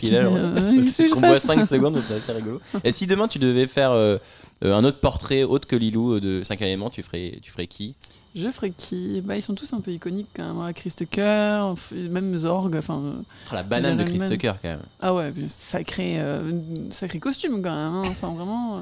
[1.11, 2.59] qu'on voit fasse 5 secondes, mais c'est assez rigolo.
[2.83, 4.17] Et si demain tu devais faire euh,
[4.61, 7.95] un autre portrait autre que Lilou euh, de 5 éléments, tu ferais, tu ferais qui?
[8.35, 9.21] Je ferais qui?
[9.21, 10.57] Bah, Ils sont tous un peu iconiques quand même.
[10.59, 10.73] hein.
[10.73, 12.75] Chris Tucker, même Zorg.
[12.75, 13.13] Enfin, euh,
[13.51, 14.29] Oh, La banane de Gary Chris Oldman.
[14.37, 14.81] Tucker quand même.
[15.01, 16.51] ah ouais, sacré, euh,
[16.91, 17.93] sacré costume quand même.
[17.93, 18.03] hein.
[18.07, 18.81] Enfin vraiment, euh,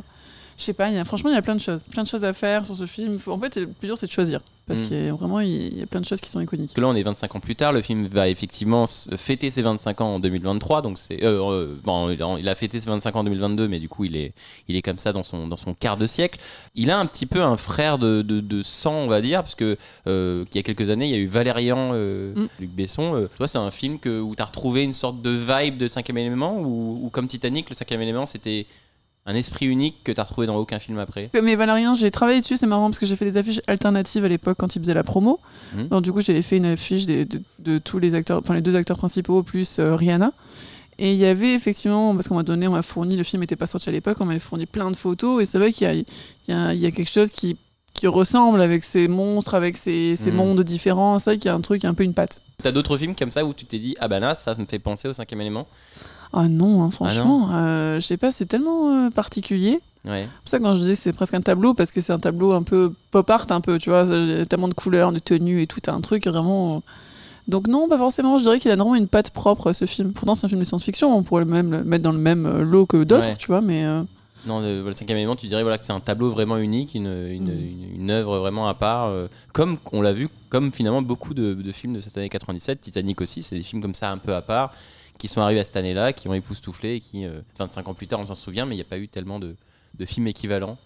[0.58, 0.90] je sais pas.
[0.90, 2.76] Y a, franchement, il y a plein de choses, plein de choses à faire sur
[2.76, 3.20] ce film.
[3.28, 4.84] En fait, le plus dur c'est de choisir parce Mm.
[4.84, 6.78] qu'il y a vraiment il y a plein de choses qui sont iconiques.
[6.78, 7.74] Là, on est 25 ans plus tard.
[7.74, 8.86] Le film va effectivement
[9.18, 10.82] fêter ses 25 ans en 2023.
[10.82, 13.90] Donc c'est, euh, euh, bon, il a- fêté ses 25 ans en 2022, mais du
[13.90, 14.34] coup, il est,
[14.68, 16.40] il est comme ça dans son, dans son quart de siècle.
[16.76, 19.56] Il a un petit peu un frère de, de, de sang, on va dire, parce
[19.56, 22.48] que euh, il y a quelques années, il y a eu Valérian, euh, Mm.
[22.60, 23.16] Luc Besson.
[23.16, 25.88] Euh, toi, c'est un film que, où tu as retrouvé une sorte de vibe de
[25.88, 28.66] cinquième élément, ou, ou comme Titanic, le cinquième élément, c'était
[29.26, 31.30] un esprit unique que tu as retrouvé dans aucun film après.
[31.42, 34.28] Mais Valérien, j'ai travaillé dessus, c'est marrant parce que j'ai fait des affiches alternatives à
[34.28, 35.40] l'époque quand il faisait la promo.
[35.76, 35.88] Mhm.
[35.88, 38.62] Donc du coup, j'avais fait une affiche des- de, de tous les acteurs, enfin les
[38.62, 40.32] deux acteurs principaux plus euh, Rihanna.
[41.00, 43.56] Et il y avait effectivement, parce qu'on m'a donné, on m'a fourni, le film n'était
[43.56, 46.06] pas sorti à l'époque, on m'avait fourni plein de photos et c'est vrai qu'il y
[46.52, 47.58] y, y a quelque chose qui,
[47.94, 50.38] qui ressemble avec ces monstres, avec ces, ces Mhm.
[50.38, 51.18] mondes différents.
[51.18, 52.42] C'est vrai qu'il y a un truc, un peu une patte.
[52.62, 54.80] T'as d'autres films comme ça où tu t'es dit ah bah là ça me fait
[54.80, 55.66] penser au cinquième élément?
[56.34, 59.80] Ah non, hein, franchement, euh, je sais pas, c'est tellement euh, particulier.
[60.06, 60.28] Ouais.
[60.28, 62.12] C'est pour ça que quand je dis que c'est presque un tableau, parce que c'est
[62.12, 64.74] un tableau un peu pop art, un peu, tu vois, il y a tellement de
[64.74, 66.76] couleurs, de tenues et tout, un truc vraiment.
[66.78, 66.80] euh.
[67.48, 70.14] Donc non, pas forcément, je dirais qu'il a vraiment une patte propre ce film.
[70.14, 72.64] Pourtant c'est un film de science-fiction, on pourrait même le mettre dans le même euh,
[72.64, 73.36] lot que d'autres, Ouais.
[73.36, 74.02] tu vois, mais euh,
[74.48, 77.08] Non, le, le cinquième élément, tu dirais voilà, que c'est un tableau vraiment unique, une,
[77.08, 77.50] une, Mm.
[77.50, 81.54] une, une œuvre vraiment à part, euh, comme on l'a vu, comme finalement beaucoup de,
[81.54, 84.34] de films de cette année 97, Titanic aussi, c'est des films comme ça un peu
[84.36, 84.74] à part,
[85.24, 88.08] qui sont arrivés à cette année-là, qui ont époustouflé, et qui, euh, 25 ans plus
[88.08, 89.56] tard, on s'en souvient, mais il n'y a pas eu tellement de,
[89.98, 90.78] de films équivalents.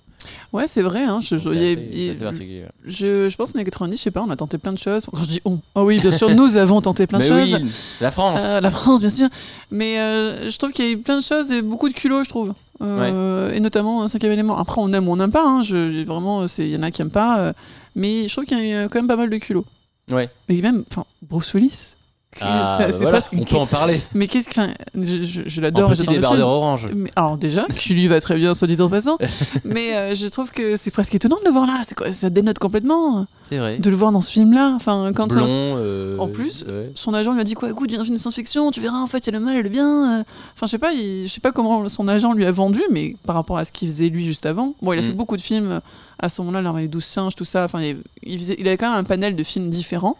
[0.53, 3.35] ouais, c'est vrai, hein, je, y y ouais.
[3.35, 5.07] pense qu'en années 90, je sais pas, on a tenté plein de choses.
[5.11, 7.61] Quand je dis on, ah oui, bien sûr, nous avons tenté plein de Mais choses.
[7.63, 9.27] oui, la France Euh, la France, bien sûr.
[9.71, 12.23] Mais euh, je trouve qu'il y a eu plein de choses et beaucoup de culot,
[12.23, 12.53] je trouve.
[12.83, 14.55] Euh, Et notamment cinquième élément.
[14.55, 15.43] Après, on aime ou on n'aime pas.
[15.43, 15.63] hein.
[15.63, 17.39] Je, vraiment, il y en a qui aiment pas.
[17.39, 17.53] euh,
[17.95, 19.65] mais je trouve qu'il y a eu quand même pas mal de culot.
[20.11, 20.29] Ouais.
[20.47, 21.95] Et même, enfin, Bruce Willis.
[22.41, 24.01] Ah, bah voilà, on peut en parler.
[24.13, 24.61] Mais qu'est-ce que.
[24.95, 25.89] Je, je, je En l'adore.
[25.89, 26.87] petit j'adore le débardeur orange.
[26.95, 29.17] Mais, alors déjà, qui lui va très bien, soit dit en passant.
[29.63, 31.81] mais euh, je trouve que c'est presque étonnant de le voir là.
[31.95, 33.77] Quoi, ça dénote complètement C'est vrai.
[33.77, 34.73] de le voir dans ce film-là.
[34.75, 35.45] Enfin, quand Blond.
[35.47, 36.91] euh, En plus, ouais.
[36.95, 37.69] son agent lui a dit quoi?
[37.69, 39.55] Écoute j'ai un film de science-fiction tu verras en fait il y a le mal
[39.55, 40.23] et le bien euh.
[40.55, 43.15] enfin je sais pas il- je sais pas comment son agent lui a vendu mais
[43.25, 45.05] par rapport à ce qu'il faisait lui juste avant bon il a Mm.
[45.05, 45.79] fait beaucoup de films
[46.19, 48.89] à ce moment-là des douze singes tout ça enfin il, il faisait, il avait quand
[48.89, 50.17] même un panel de films différents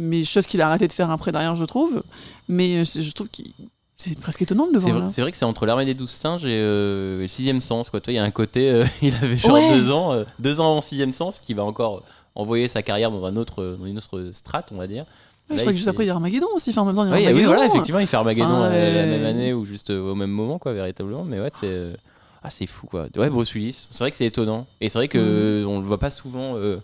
[0.00, 2.02] mais chose qu'il a arrêté de faire après derrière je trouve
[2.48, 3.42] mais euh, je trouve que
[3.96, 6.10] c'est presque étonnant de le voir là c'est vrai que c'est entre l'armée des douze
[6.10, 7.90] singes et, euh, et le sixième sens.
[7.90, 8.00] Quoi.
[8.08, 9.68] Il y a un côté, euh, il avait genre Ouais.
[9.74, 12.02] deux ans, euh, deux ans en sixième sens, qui va encore
[12.34, 15.04] envoyer sa carrière dans un autre, dans une autre strate, on va dire.
[15.04, 15.06] Ouais,
[15.50, 17.04] je Là, crois que juste après il y a Armageddon aussi enfin en même temps
[17.04, 19.18] il y a Oui, oui, Armageddon voilà, effectivement, il fait Armageddon Ah, euh, la ouais.
[19.18, 21.24] même année ou juste euh, au même moment, quoi, véritablement.
[21.24, 21.92] Mais ouais, c'est euh,
[22.42, 23.06] ah, c'est fou, quoi.
[23.18, 24.66] Ouais, Bruce Willis, c'est vrai que c'est étonnant.
[24.80, 25.20] Et c'est vrai que Mm.
[25.20, 26.78] euh, on le voit pas souvent euh,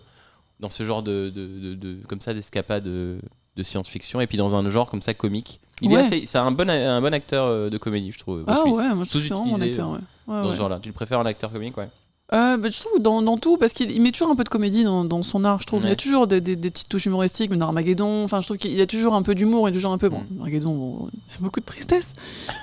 [0.59, 3.17] dans ce genre de, de, de- de- comme ça d'escapade de,
[3.55, 5.59] de science-fiction et puis dans un genre comme ça comique.
[5.81, 8.43] Il est assez, c'est un bon, un bon acteur euh, de comédie, je trouve.
[8.47, 9.99] Ah ouais moi je c'est vraiment Sous-utilisé, acteur ouais.
[10.27, 10.79] Ouais, dans ce genre-là.
[10.81, 11.89] Tu le préfères en acteur comique, ouais?
[12.33, 14.49] Euh, bah, je trouve dans, dans tout, parce qu'il il met toujours un peu de
[14.49, 15.79] comédie dans, dans son art, je trouve.
[15.83, 18.25] Il y a toujours des, des- des petites touches humoristiques, même dans Armageddon.
[18.25, 20.09] Enfin, je trouve qu'il y a toujours un peu d'humour et toujours un peu.
[20.09, 20.39] Bon, Mm.
[20.41, 22.11] Armageddon, bon, c'est beaucoup de tristesse.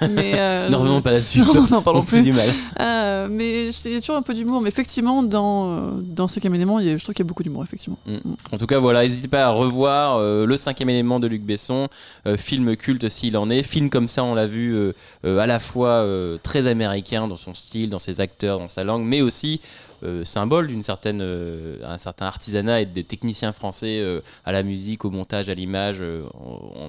[0.03, 0.33] Mais.
[0.37, 1.39] euh, ne revenons pas là-dessus.
[1.55, 2.21] Non, non, parlons plus.
[2.21, 2.51] du mal.
[2.81, 4.61] Euh, mais il y a toujours un peu d'humour.
[4.61, 7.29] Mais effectivement, dans, euh, dans Cinquième élément, il y a- je trouve qu'il y a
[7.29, 7.97] beaucoup d'humour, effectivement.
[8.53, 11.89] En tout cas, voilà, n'hésitez pas à revoir Le cinquième élément de Luc Besson,
[12.37, 13.63] film culte s'il en est.
[13.63, 14.77] Film comme ça, on l'a vu
[15.25, 16.05] à la fois
[16.43, 19.54] très américain dans son style, dans ses acteurs, dans sa langue, mais aussi
[20.03, 24.63] euh, symbole d'une certaine, euh, un certain artisanat et des techniciens français euh, à la
[24.63, 26.03] musique, au montage, à l'image,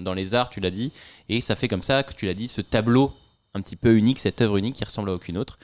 [0.01, 0.91] dans les arts, tu l'as dit.
[1.29, 3.11] Et ça fait comme ça que tu l'as dit, ce tableau
[3.53, 5.57] un petit peu unique, cette œuvre unique qui ressemble à aucune autre.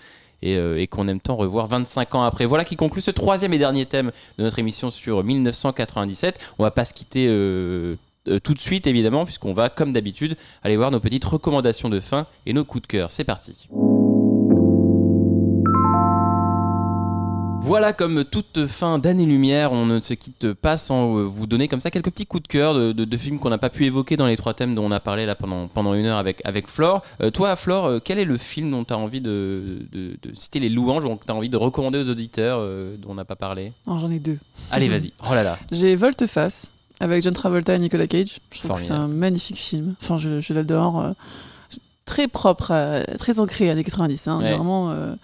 [0.43, 2.47] Et, et qu'on aime tant revoir 25 ans après.
[2.47, 6.39] Voilà qui conclut ce troisième et dernier thème de notre émission sur 1997.
[6.57, 7.27] On va pas se quitter
[8.43, 12.25] tout de suite évidemment puisqu'on va comme d'habitude aller voir nos petites recommandations de fin
[12.47, 13.11] et nos coups de cœur.
[13.11, 13.69] C'est parti.
[17.63, 21.79] Voilà, comme toute fin d'année-lumière, on ne se quitte pas sans euh, vous donner comme
[21.79, 24.17] ça quelques petits coups de cœur de, de- de films qu'on n'a pas pu évoquer
[24.17, 26.67] dans les trois thèmes dont on a parlé là pendant, pendant une heure avec, avec
[26.67, 27.01] Flore.
[27.21, 29.87] Euh, toi, Flore, euh, quel est le film dont tu as envie de,
[30.33, 33.25] citer les louanges, dont tu as envie de recommander aux auditeurs euh, dont on n'a
[33.25, 33.71] pas parlé?
[33.87, 34.37] Non, j'en ai deux.
[34.71, 35.13] Allez, vas-y.
[35.29, 35.57] Oh là là.
[35.71, 38.39] J'ai Volte-Face avec John Travolta et Nicolas Cage.
[38.53, 39.95] Je trouve que c'est un magnifique film.
[40.01, 40.99] Enfin, je, je l'adore.
[40.99, 41.11] euh,
[42.05, 44.27] très propre, très ancré années 90.
[44.27, 44.55] Hein, Ouais.
[44.55, 45.15] Vraiment.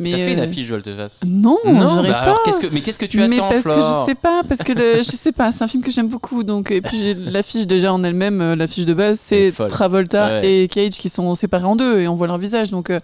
[0.00, 2.40] Mais T'as fait une euh, affiche Volte-Face Non, j'arrive bah alors, pas.
[2.44, 4.62] qu'est-ce que, mais qu'est-ce que tu mais attends, parce Flore que je sais pas, parce
[4.62, 6.42] que le- je sais pas, c'est un film que j'aime beaucoup.
[6.42, 9.52] Donc et puis j'ai l'affiche déjà en elle-même, euh, l'affiche de base, c'est.
[9.68, 10.62] Travolta Ouais.
[10.64, 12.70] et Cage qui sont séparés en deux et on voit leur visage.
[12.70, 12.98] Donc euh,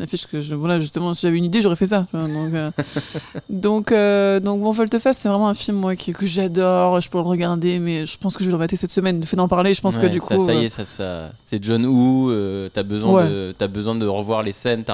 [0.00, 2.04] une affiche que je, voilà justement, si j'avais une idée, j'aurais fait ça.
[2.12, 2.70] Donc euh,
[3.50, 7.00] donc euh, donc bon, Volte-Face, c'est vraiment un film moi qui- que j'adore.
[7.00, 9.20] Je peux le regarder, mais je pense que je vais le mater cette semaine.
[9.20, 10.46] Le fait d'en parler, je pense que du ça, coup.
[10.46, 12.30] ça y euh, est, ça, ça, c'est John Woo.
[12.30, 13.28] euh, t'as besoin Ouais.
[13.28, 14.84] de, t'as besoin de revoir les scènes.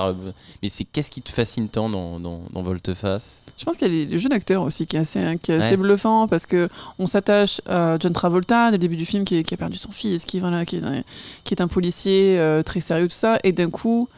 [0.63, 3.43] Mais c'est qu'est-ce qui te fascine tant dans, dans, dans Volte-Face?
[3.57, 5.71] Je pense qu'il y a le jeu d'acteur aussi qui est assez, qui est assez
[5.71, 5.77] Ouais.
[5.77, 9.55] bluffant parce que on s'attache à John Travolta dès le début du film qui, qui
[9.55, 11.03] a perdu son fils, qui, voilà, qui, est, un-
[11.45, 14.09] qui est un policier euh, très sérieux, tout ça, et d'un coup.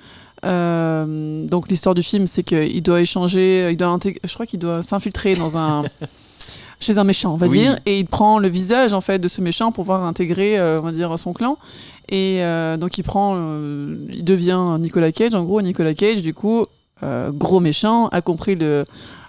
[0.45, 4.83] Euh, donc l'histoire du film c'est qu'il doit échanger, il doit je crois qu'il doit
[4.83, 5.85] s'infiltrer dans un
[6.81, 7.59] chez un méchant on va Oui.
[7.61, 10.81] dire et il prend le visage en fait de ce méchant pour pouvoir intégrer euh,
[10.81, 11.59] on va dire son clan
[12.09, 16.35] et euh, donc il prend euh, il devient Nicolas Cage en gros Nicolas Cage du
[16.35, 16.67] coup
[17.03, 18.85] euh, gros méchant a compris le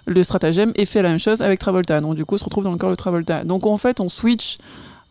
[0.06, 2.00] le stratagème et fait la même chose avec Travolta.
[2.00, 3.44] Donc du coup, on se retrouve dans le corps de Travolta.
[3.44, 4.58] Donc en fait, on switch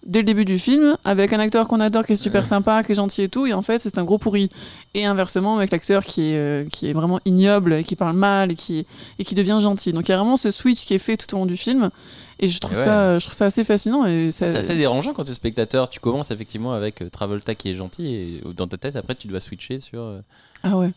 [0.06, 2.94] dès le début du film avec un acteur qu'on adore, qui est super sympa, qui
[2.94, 4.50] est gentil et tout, et en fait, c'est un gros pourri.
[4.94, 8.52] Et inversement, avec l'acteur qui est, euh, qui est vraiment ignoble, et qui parle mal,
[8.52, 8.86] et qui,
[9.20, 9.92] et qui devient gentil.
[9.94, 11.90] Donc il y a vraiment ce switch qui est fait tout au long du film,
[12.40, 12.84] et je trouve, ouais.
[12.84, 14.06] ça, je trouve ça assez fascinant.
[14.06, 15.90] Et ça, C'est assez dérangeant quand tu es spectateur.
[15.90, 19.28] Tu commences effectivement avec euh, Travolta qui est gentil et dans ta tête, après, tu
[19.28, 20.02] dois switcher sur.
[20.02, 20.22] euh,
[20.64, 20.92] Ah ouais.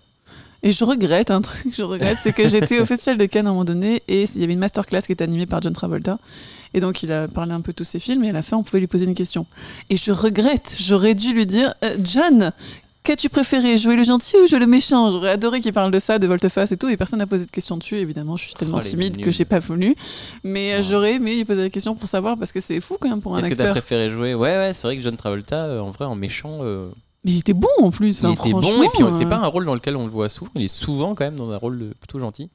[0.65, 3.51] Et je regrette un truc, je regrette, c'est que j'étais au Festival de Cannes à
[3.51, 6.19] un moment donné et il y avait une masterclass qui était animée par John Travolta.
[6.75, 8.57] Et donc il a parlé un peu de tous ses films et à la fin
[8.57, 9.47] on pouvait lui poser une question.
[9.91, 12.53] Et je regrette, j'aurais dû lui dire Euh, John,
[13.03, 15.11] qu'as-tu préféré, jouer le gentil ou jouer le méchant?
[15.11, 17.51] J'aurais adoré qu'il parle de ça, de volte-face et tout, et personne n'a posé de
[17.51, 17.97] question dessus.
[17.99, 19.97] Évidemment, je suis tellement Oh, timide que j'ai pas voulu.
[20.45, 20.87] Mais euh, Oh.
[20.89, 23.35] j'aurais aimé lui poser la question pour savoir parce que c'est fou quand même pour
[23.35, 23.83] un Qu'est-ce que t'as acteur.
[23.83, 24.35] préféré jouer?
[24.35, 26.89] Ouais, ouais, c'est vrai que John Travolta, euh, en vrai, en méchant, euh,
[27.25, 28.21] Mais il était bon en plus.
[28.21, 30.11] il enfin, était bon et puis c'est euh, pas un rôle dans lequel on le
[30.11, 30.51] voit souvent.
[30.55, 32.51] Il est souvent quand même dans un rôle plutôt gentil.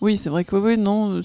[0.00, 1.20] Oui, c'est vrai que oui, non,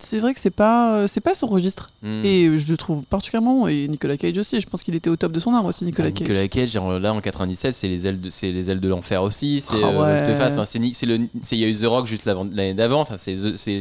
[0.00, 1.90] c'est vrai que c'est pas c'est pas son registre.
[2.02, 2.24] Hmm.
[2.24, 4.60] Et je le trouve particulièrement et Nicolas Cage aussi.
[4.60, 6.20] Je pense qu'il était au top de son art aussi, Nicolas Ah, Cage.
[6.28, 9.60] Nicolas Cage, là en 97, c'est les ailes de, c'est les ailes de l'enfer aussi.
[9.60, 10.16] C'est Ah euh, ouais.
[10.24, 10.52] Volte-Face.
[10.52, 11.18] Enfin, c'est ni- c'est le,
[11.50, 13.00] il y a eu The Rock juste l'année d'avant.
[13.00, 13.34] Enfin, c'est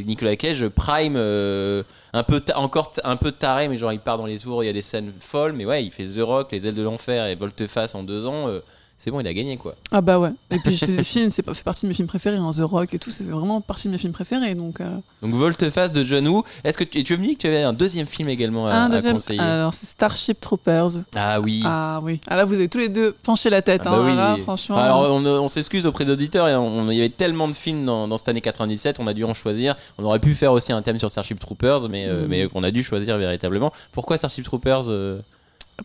[0.05, 4.25] Nicolas Cage prime, euh, un peu encore un peu taré, mais genre il part dans
[4.25, 4.63] les tours.
[4.63, 6.81] Il y a des scènes folles, mais ouais, il fait The Rock, les ailes de
[6.81, 8.47] l'enfer et Volte-Face en deux ans.
[8.47, 8.59] euh,
[8.99, 9.75] c'est bon, il a gagné quoi.
[9.91, 10.31] Ah bah ouais.
[10.49, 12.61] Et puis c'est des films, c'est pas fait partie de mes films préférés, hein, The
[12.61, 14.55] Rock et tout, c'est vraiment partie de mes films préférés.
[14.55, 14.89] Donc euh,
[15.21, 16.43] Donc Volte-Face de John Woo.
[16.63, 18.85] Est-ce que tu, tu me dis que tu avais un deuxième film également à, un
[18.85, 19.13] à deuxième.
[19.13, 20.89] conseiller Alors c'est Starship Troopers.
[21.15, 21.61] Ah oui.
[21.65, 22.19] Ah oui.
[22.27, 23.81] Ah là vous avez tous les deux penché la tête.
[23.85, 24.15] Ah bah hein, oui.
[24.15, 24.77] là, franchement.
[24.77, 28.17] Alors on, on s'excuse auprès d'auditeurs, on- il y avait tellement de films dans, dans
[28.17, 29.75] cette année 97, on a dû en choisir.
[29.99, 32.27] On aurait pu faire aussi un thème sur Starship Troopers, mais, euh, Mm.
[32.29, 33.71] mais qu'on a dû choisir véritablement.
[33.91, 35.19] Pourquoi Starship Troopers euh,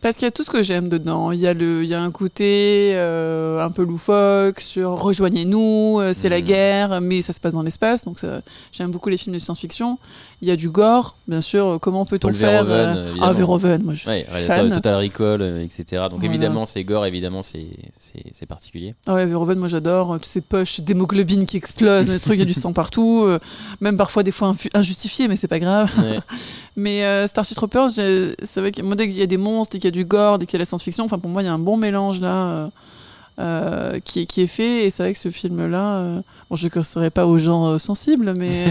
[0.01, 1.31] Parce qu'il y a tout ce que j'aime dedans.
[1.31, 5.99] Il y a, le, il y a un côté euh, un peu loufoque sur rejoignez-nous,
[6.01, 6.45] euh, c'est la Mhm.
[6.45, 8.03] guerre, mais ça se passe dans l'espace.
[8.03, 8.17] Donc
[8.71, 9.99] j'aime beaucoup les films de science-fiction.
[10.41, 11.77] Il y a du gore, bien sûr.
[11.81, 13.13] Comment peut-on faire Verhoeven, euh.
[13.21, 14.73] Ah, Verhoeven, moi je Ouais, suis fan.
[14.73, 15.85] Total Recall, etc.
[16.09, 16.25] Donc Voilà.
[16.25, 18.93] évidemment c'est gore, évidemment c'est particulier.
[19.07, 20.13] Ah ouais, Verhoeven, moi j'adore.
[20.15, 23.25] Toutes ces poches d'hémoglobine qui explosent, le truc, il y a du sang partout.
[23.79, 25.89] même parfois des fois injustifié, mais c'est pas grave.
[25.99, 26.19] Ouais.
[26.75, 29.97] Mais euh, Starship Troopers, c'est vrai que moi, dès qu'il y a des monstres, qu'il
[29.97, 31.49] y a du gore, dès qu'il y a la science-fiction, enfin pour moi il y
[31.49, 32.69] a un bon mélange là euh,
[33.39, 34.85] euh, qui, est, qui est fait.
[34.85, 38.33] Et c'est vrai que ce film-là, euh, bon je ne conseillerais pas aux gens sensibles,
[38.37, 38.65] mais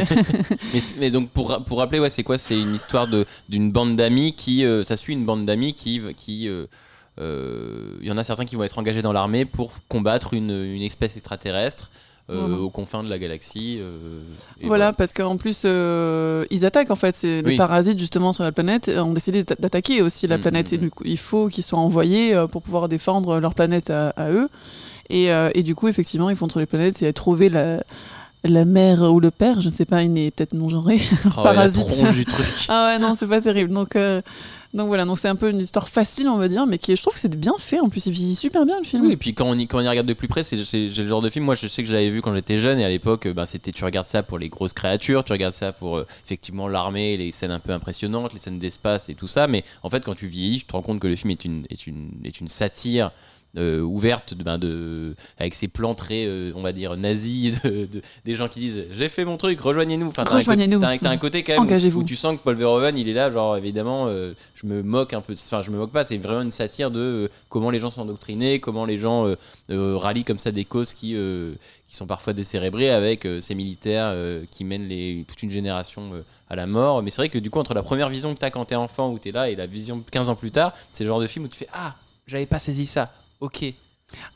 [0.98, 2.38] mais, donc pour, pour rappeler, ouais, c'est quoi?
[2.38, 3.08] C'est une histoire
[3.48, 4.64] d'une bande d'amis qui.
[4.84, 6.00] ça suit une bande d'amis qui.
[6.16, 6.48] qui
[7.18, 10.82] Il y en a certains qui vont être engagés dans l'armée pour combattre une, une
[10.82, 11.90] espèce extraterrestre
[12.30, 12.56] euh, Voilà.
[12.58, 13.78] aux confins de la galaxie.
[13.80, 14.20] euh,
[14.62, 17.14] voilà, parce qu'en plus euh, ils attaquent en fait.
[17.14, 17.56] C'est les Oui.
[17.56, 20.72] parasites justement sur la planète ont décidé d'a- d'attaquer aussi la Mm, planète.
[20.72, 24.10] mm, Et du coup, il faut qu'ils soient envoyés pour pouvoir défendre leur planète à,
[24.10, 24.48] à eux.
[25.10, 27.82] Et, et du coup, effectivement, ils vont sur les planètes et trouver la
[28.44, 30.96] la mère ou le père, je ne sais pas, il est peut-être non genré,
[31.26, 31.86] Oh, ouais, la parasite.
[31.86, 32.44] tronche du truc.
[32.68, 33.72] Ah ouais, non, c'est pas terrible.
[33.72, 34.20] Donc, euh,
[34.74, 37.02] donc voilà, donc c'est un peu une histoire facile, on va dire, mais qui, je
[37.02, 37.80] trouve que c'est bien fait.
[37.80, 39.04] En plus, il vit super bien le film.
[39.04, 41.06] Oui, et puis quand on y, quand on y regarde de plus près, c'est le
[41.06, 41.44] genre de film.
[41.44, 43.70] Moi, je sais que je l'avais vu quand j'étais jeune et à l'époque, bah, c'était
[43.70, 47.32] tu regardes ça pour les grosses créatures, tu regardes ça pour euh, effectivement l'armée, les
[47.32, 49.46] scènes un peu impressionnantes, les scènes d'espace et tout ça.
[49.46, 51.66] Mais en fait, quand tu vieillis, tu te rends compte que le film est une,
[51.68, 53.10] est une, est une satire.
[53.58, 57.84] Euh, ouverte de, ben, de avec ses plans très euh, on va dire nazis de,
[57.86, 60.80] de- des gens qui disent j'ai fait mon truc rejoignez-nous enfin t'as un côté- Rejoignez-nous.
[60.80, 63.08] t'as un, t'as un côté quand même où- où, tu sens que Paul Verhoeven il
[63.08, 66.04] est là genre évidemment euh, je me moque un peu enfin je me moque pas
[66.04, 69.26] c'est vraiment une satire de comment les gens sont endoctrinés comment les gens
[69.68, 71.14] rallient comme ça des causes qui,
[71.86, 74.14] qui sont parfois décérébrées avec ces militaires
[74.50, 76.02] qui mènent les, toute une génération
[76.48, 77.02] à la mort.
[77.02, 78.74] Mais c'est vrai que du coup, entre la première vision que tu as quand tu
[78.74, 81.08] es enfant, où tu es là, et la vision 15 ans plus tard, c'est le
[81.08, 81.96] genre de film où tu fais Ah,
[82.26, 83.12] j'avais pas saisi ça.
[83.42, 83.74] Ok.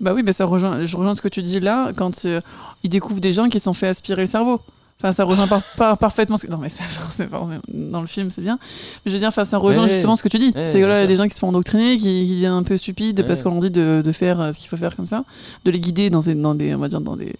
[0.00, 2.40] Bah oui, bah ça rejoint, je rejoins ce que tu dis là, quand euh,
[2.82, 4.61] il découvre des gens qui se sont fait aspirer le cerveau.
[4.98, 6.50] Enfin, ça rejoint par- par- parfaitement ce que...
[6.50, 8.57] Non, mais ça, c'est pas- dans le film, c'est bien.
[9.04, 9.90] Mais je veux dire, enfin, ça rejoint Ouais.
[9.90, 10.52] justement ce que tu dis.
[10.57, 12.30] Ouais, c'est que là, il y a des gens qui se font endoctriner, qui, qui
[12.36, 14.78] deviennent un peu stupides parce qu'on leur dit de, de faire euh, ce qu'il faut
[14.78, 15.24] faire comme ça,
[15.66, 17.34] de les guider dans, des- dans des, on va dire, dans des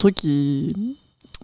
[0.00, 0.74] trucs qui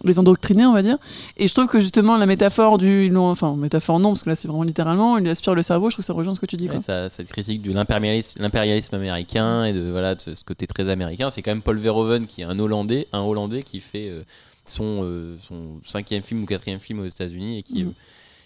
[0.03, 0.97] les endoctriner, on va dire.
[1.37, 3.11] Et je trouve que justement, la métaphore du.
[3.15, 5.95] Enfin, métaphore non, parce que là, c'est vraiment littéralement, il lui aspire le cerveau, je
[5.95, 6.65] trouve que ça rejoint ce que tu dis.
[6.67, 6.81] Ouais, Quoi.
[6.81, 11.41] ça- cette critique de l'impérialisme, américain et de voilà de ce, côté très américain, c'est
[11.41, 14.23] quand même Paul Verhoeven qui est un Hollandais, un Hollandais qui fait euh,
[14.65, 17.93] son, euh, son cinquième film ou quatrième film aux États-Unis et qui Mhm.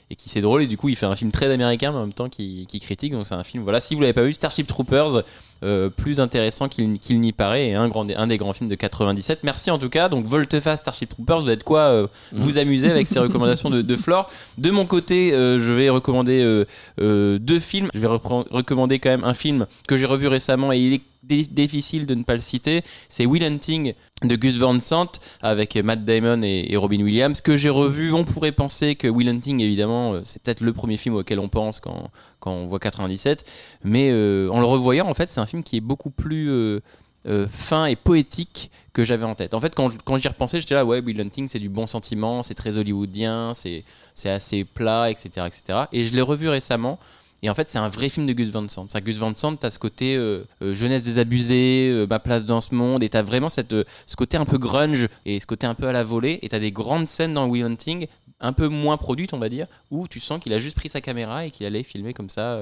[0.10, 2.01] Et qui c'est drôle et du coup il fait un film très américain mais en
[2.01, 3.12] même temps qui, qui critique.
[3.12, 5.24] Donc c'est un film voilà si vous l'avez pas vu Starship Troopers
[5.64, 9.39] euh, plus intéressant qu'il n'y paraît et un, grand, un des grands films de 97
[9.43, 10.08] merci en tout cas.
[10.08, 13.95] Donc Volteface Starship Troopers vous êtes quoi euh, vous amuser avec ces recommandations de, de
[13.95, 14.30] Flore?
[14.58, 16.66] De mon côté euh, je vais recommander
[16.97, 17.89] deux films.
[17.93, 22.05] Je vais recommander quand même un film que j'ai revu récemment et il est difficile
[22.05, 25.11] de ne pas le citer c'est Will Hunting de Gus Van Sant
[25.41, 29.61] avec Matt Damon et, Robin Williams que j'ai revu on pourrait penser que Will Hunting
[29.61, 32.09] évidemment euh, c'est peut-être le premier film auquel on pense quand,
[32.39, 33.43] quand on voit 97
[33.84, 36.82] mais euh, en le revoyant en fait c'est un film qui est beaucoup plus
[37.28, 39.53] euh, fin et poétique que j'avais en tête.
[39.53, 42.41] En fait, quand, quand j'y repensais, j'étais là, ouais, Will Hunting, c'est du bon sentiment,
[42.41, 43.84] c'est très hollywoodien, c'est
[44.23, 45.80] assez plat, etc., etc.
[45.91, 46.99] Et je l'ai revu récemment.
[47.43, 48.89] Et en fait, c'est un vrai film de Gus Van Sant.
[48.89, 52.61] Ça, Gus Van Sant, t'as ce côté euh, euh, jeunesse désabusée, euh, ma place dans
[52.61, 53.75] ce monde, et t'as vraiment cette,
[54.05, 56.39] ce côté un peu grunge et ce côté un peu à la volée.
[56.41, 58.07] Et t'as des grandes scènes dans Will Hunting,
[58.39, 60.99] un peu moins produites, on va dire, où tu sens qu'il a juste pris sa
[60.99, 62.59] caméra et qu'il allait filmer comme ça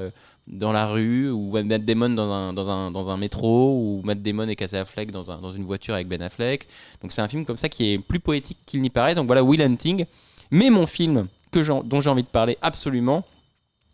[0.47, 4.21] dans la rue, ou Matt Damon dans un, dans un, dans un métro, ou Matt
[4.21, 6.67] Damon et Casey Affleck dans, un, dans une voiture avec Ben Affleck.
[7.01, 9.15] Donc c'est un film comme ça qui est plus poétique qu'il n'y paraît.
[9.15, 10.05] Donc voilà, Will Hunting.
[10.51, 13.26] Mais mon film que dont j'ai envie de parler absolument,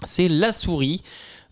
[0.06, 1.02] c'est La souris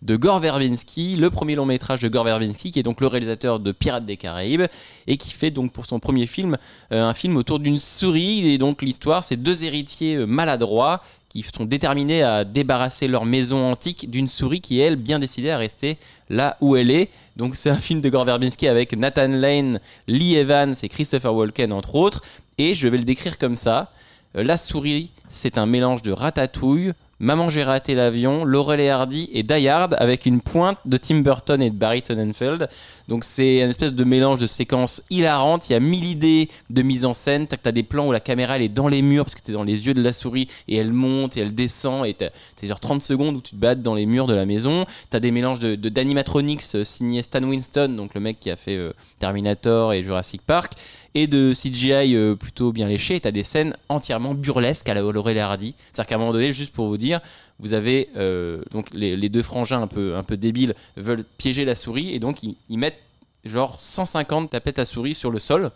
[0.02, 3.60] de Gore Verbinski, le premier long métrage de Gore Verbinski, qui est donc le réalisateur
[3.60, 4.62] de Pirates des Caraïbes,
[5.06, 6.56] et qui fait donc pour son premier film
[6.92, 8.48] euh, un film autour d'une souris.
[8.48, 13.70] Et donc l'histoire, c'est deux héritiers euh, maladroits qui sont déterminés à débarrasser leur maison
[13.70, 15.96] antique d'une souris qui, elle, bien décidée à rester
[16.28, 17.10] là où elle est.
[17.36, 21.72] Donc c'est un film de Gore Verbinski avec Nathan Lane, Lee Evans et Christopher Walken,
[21.72, 22.22] entre autres.
[22.58, 23.90] Et je vais le décrire comme ça.
[24.36, 26.92] Euh, La souris, c'est un mélange de ratatouille,
[27.22, 31.18] Maman j'ai raté l'avion, Laurel et Hardy et Die Hard avec une pointe de Tim
[31.20, 32.66] Burton et de Barry Sonnenfeld.
[33.08, 35.68] Donc c'est une espèce de mélange de séquences hilarantes.
[35.68, 37.46] Il y a mille idées de mise en scène.
[37.46, 39.52] T'as as des plans où la caméra elle est dans les murs parce que t'es
[39.52, 42.30] dans les yeux de la souris et elle monte et elle descend et t'as
[42.66, 44.86] genre 30 secondes où tu te battes dans les murs de la maison.
[45.10, 48.56] T'as des mélanges de de- d'animatronics euh, signés Stan Winston, donc le mec qui a
[48.56, 50.72] fait euh, Terminator et Jurassic Park,
[51.14, 53.16] et de CGI euh, plutôt bien léché.
[53.16, 55.74] Et t'as des scènes entièrement burlesques à la Laurel Hardy.
[55.78, 57.20] C'est-à-dire qu'à un moment donné, juste pour vous dire,
[57.58, 61.64] vous avez euh, donc les, les deux frangins un peu, un peu débiles veulent piéger
[61.64, 63.00] la souris et donc ils, ils mettent
[63.44, 65.70] genre 150 tapettes à souris sur le sol.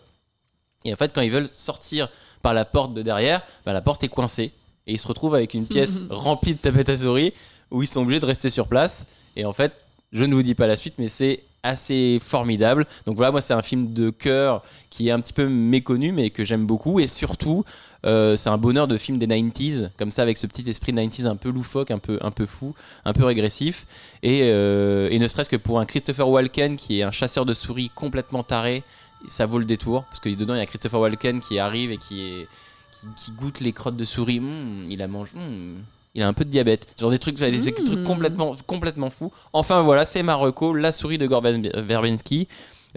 [0.85, 2.09] Et en fait, quand ils veulent sortir
[2.41, 4.51] par la porte de derrière, bah, la porte est coincée.
[4.87, 7.33] Et ils se retrouvent avec une pièce remplie de tapettes à souris
[7.71, 9.07] où ils sont obligés de rester sur place.
[9.35, 9.73] Et en fait,
[10.11, 12.85] je ne vous dis pas la suite, mais c'est assez formidable.
[13.05, 16.29] Donc voilà, moi c'est un film de cœur qui est un petit peu méconnu, mais
[16.29, 16.99] que j'aime beaucoup.
[16.99, 17.65] Et surtout,
[18.05, 21.25] euh, c'est un bonheur de film des 90s, comme ça, avec ce petit esprit 90s
[21.25, 23.87] un peu loufoque, un peu, un peu fou, un peu régressif.
[24.23, 27.53] Et, euh, et ne serait-ce que pour un Christopher Walken qui est un chasseur de
[27.53, 28.83] souris complètement taré,
[29.27, 30.03] ça vaut le détour.
[30.05, 32.45] Parce que dedans, il y a Christopher Walken qui arrive et qui
[33.17, 34.39] qui, goûte les crottes de souris.
[34.39, 35.37] Mmh, il a mangé.
[35.37, 35.83] mmh,
[36.15, 36.87] il a un peu de diabète.
[36.99, 39.31] Genre des trucs, des trucs complètement, complètement fous.
[39.53, 42.47] Enfin voilà, c'est Marocco, la souris de Gore Verbinski.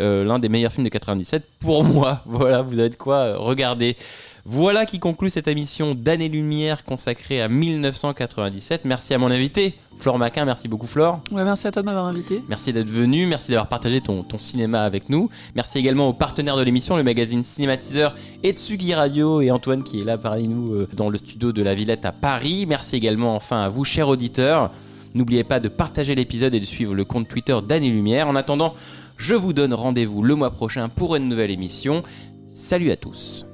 [0.01, 2.23] Euh, l'un des meilleurs films de 97 pour moi.
[2.27, 3.97] Voilà, vous avez de quoi euh, regarder.
[4.45, 8.87] Voilà qui conclut cette émission d'année-lumière consacrée à 1997.
[8.87, 10.47] Merci à mon invité, Flore Maquin.
[10.47, 11.21] Merci beaucoup, Flore.
[11.31, 12.43] Ouais, merci à toi de m'avoir invité.
[12.49, 13.27] Merci d'être venu.
[13.27, 15.29] Merci d'avoir partagé ton, ton cinéma avec nous.
[15.55, 20.01] Merci également aux partenaires de l'émission, le magazine Cinématiseur et Tsugi Radio et Antoine qui
[20.01, 22.65] est là parmi nous euh, dans le studio de la Villette à Paris.
[22.67, 24.71] Merci également enfin à vous, chers auditeurs.
[25.15, 28.29] N'oubliez pas de partager l'épisode et de suivre le compte Twitter d'Année Lumière.
[28.29, 28.75] En attendant,
[29.19, 32.03] je vous donne rendez-vous le mois prochain pour une nouvelle émission.
[32.49, 33.48] Salut à tous.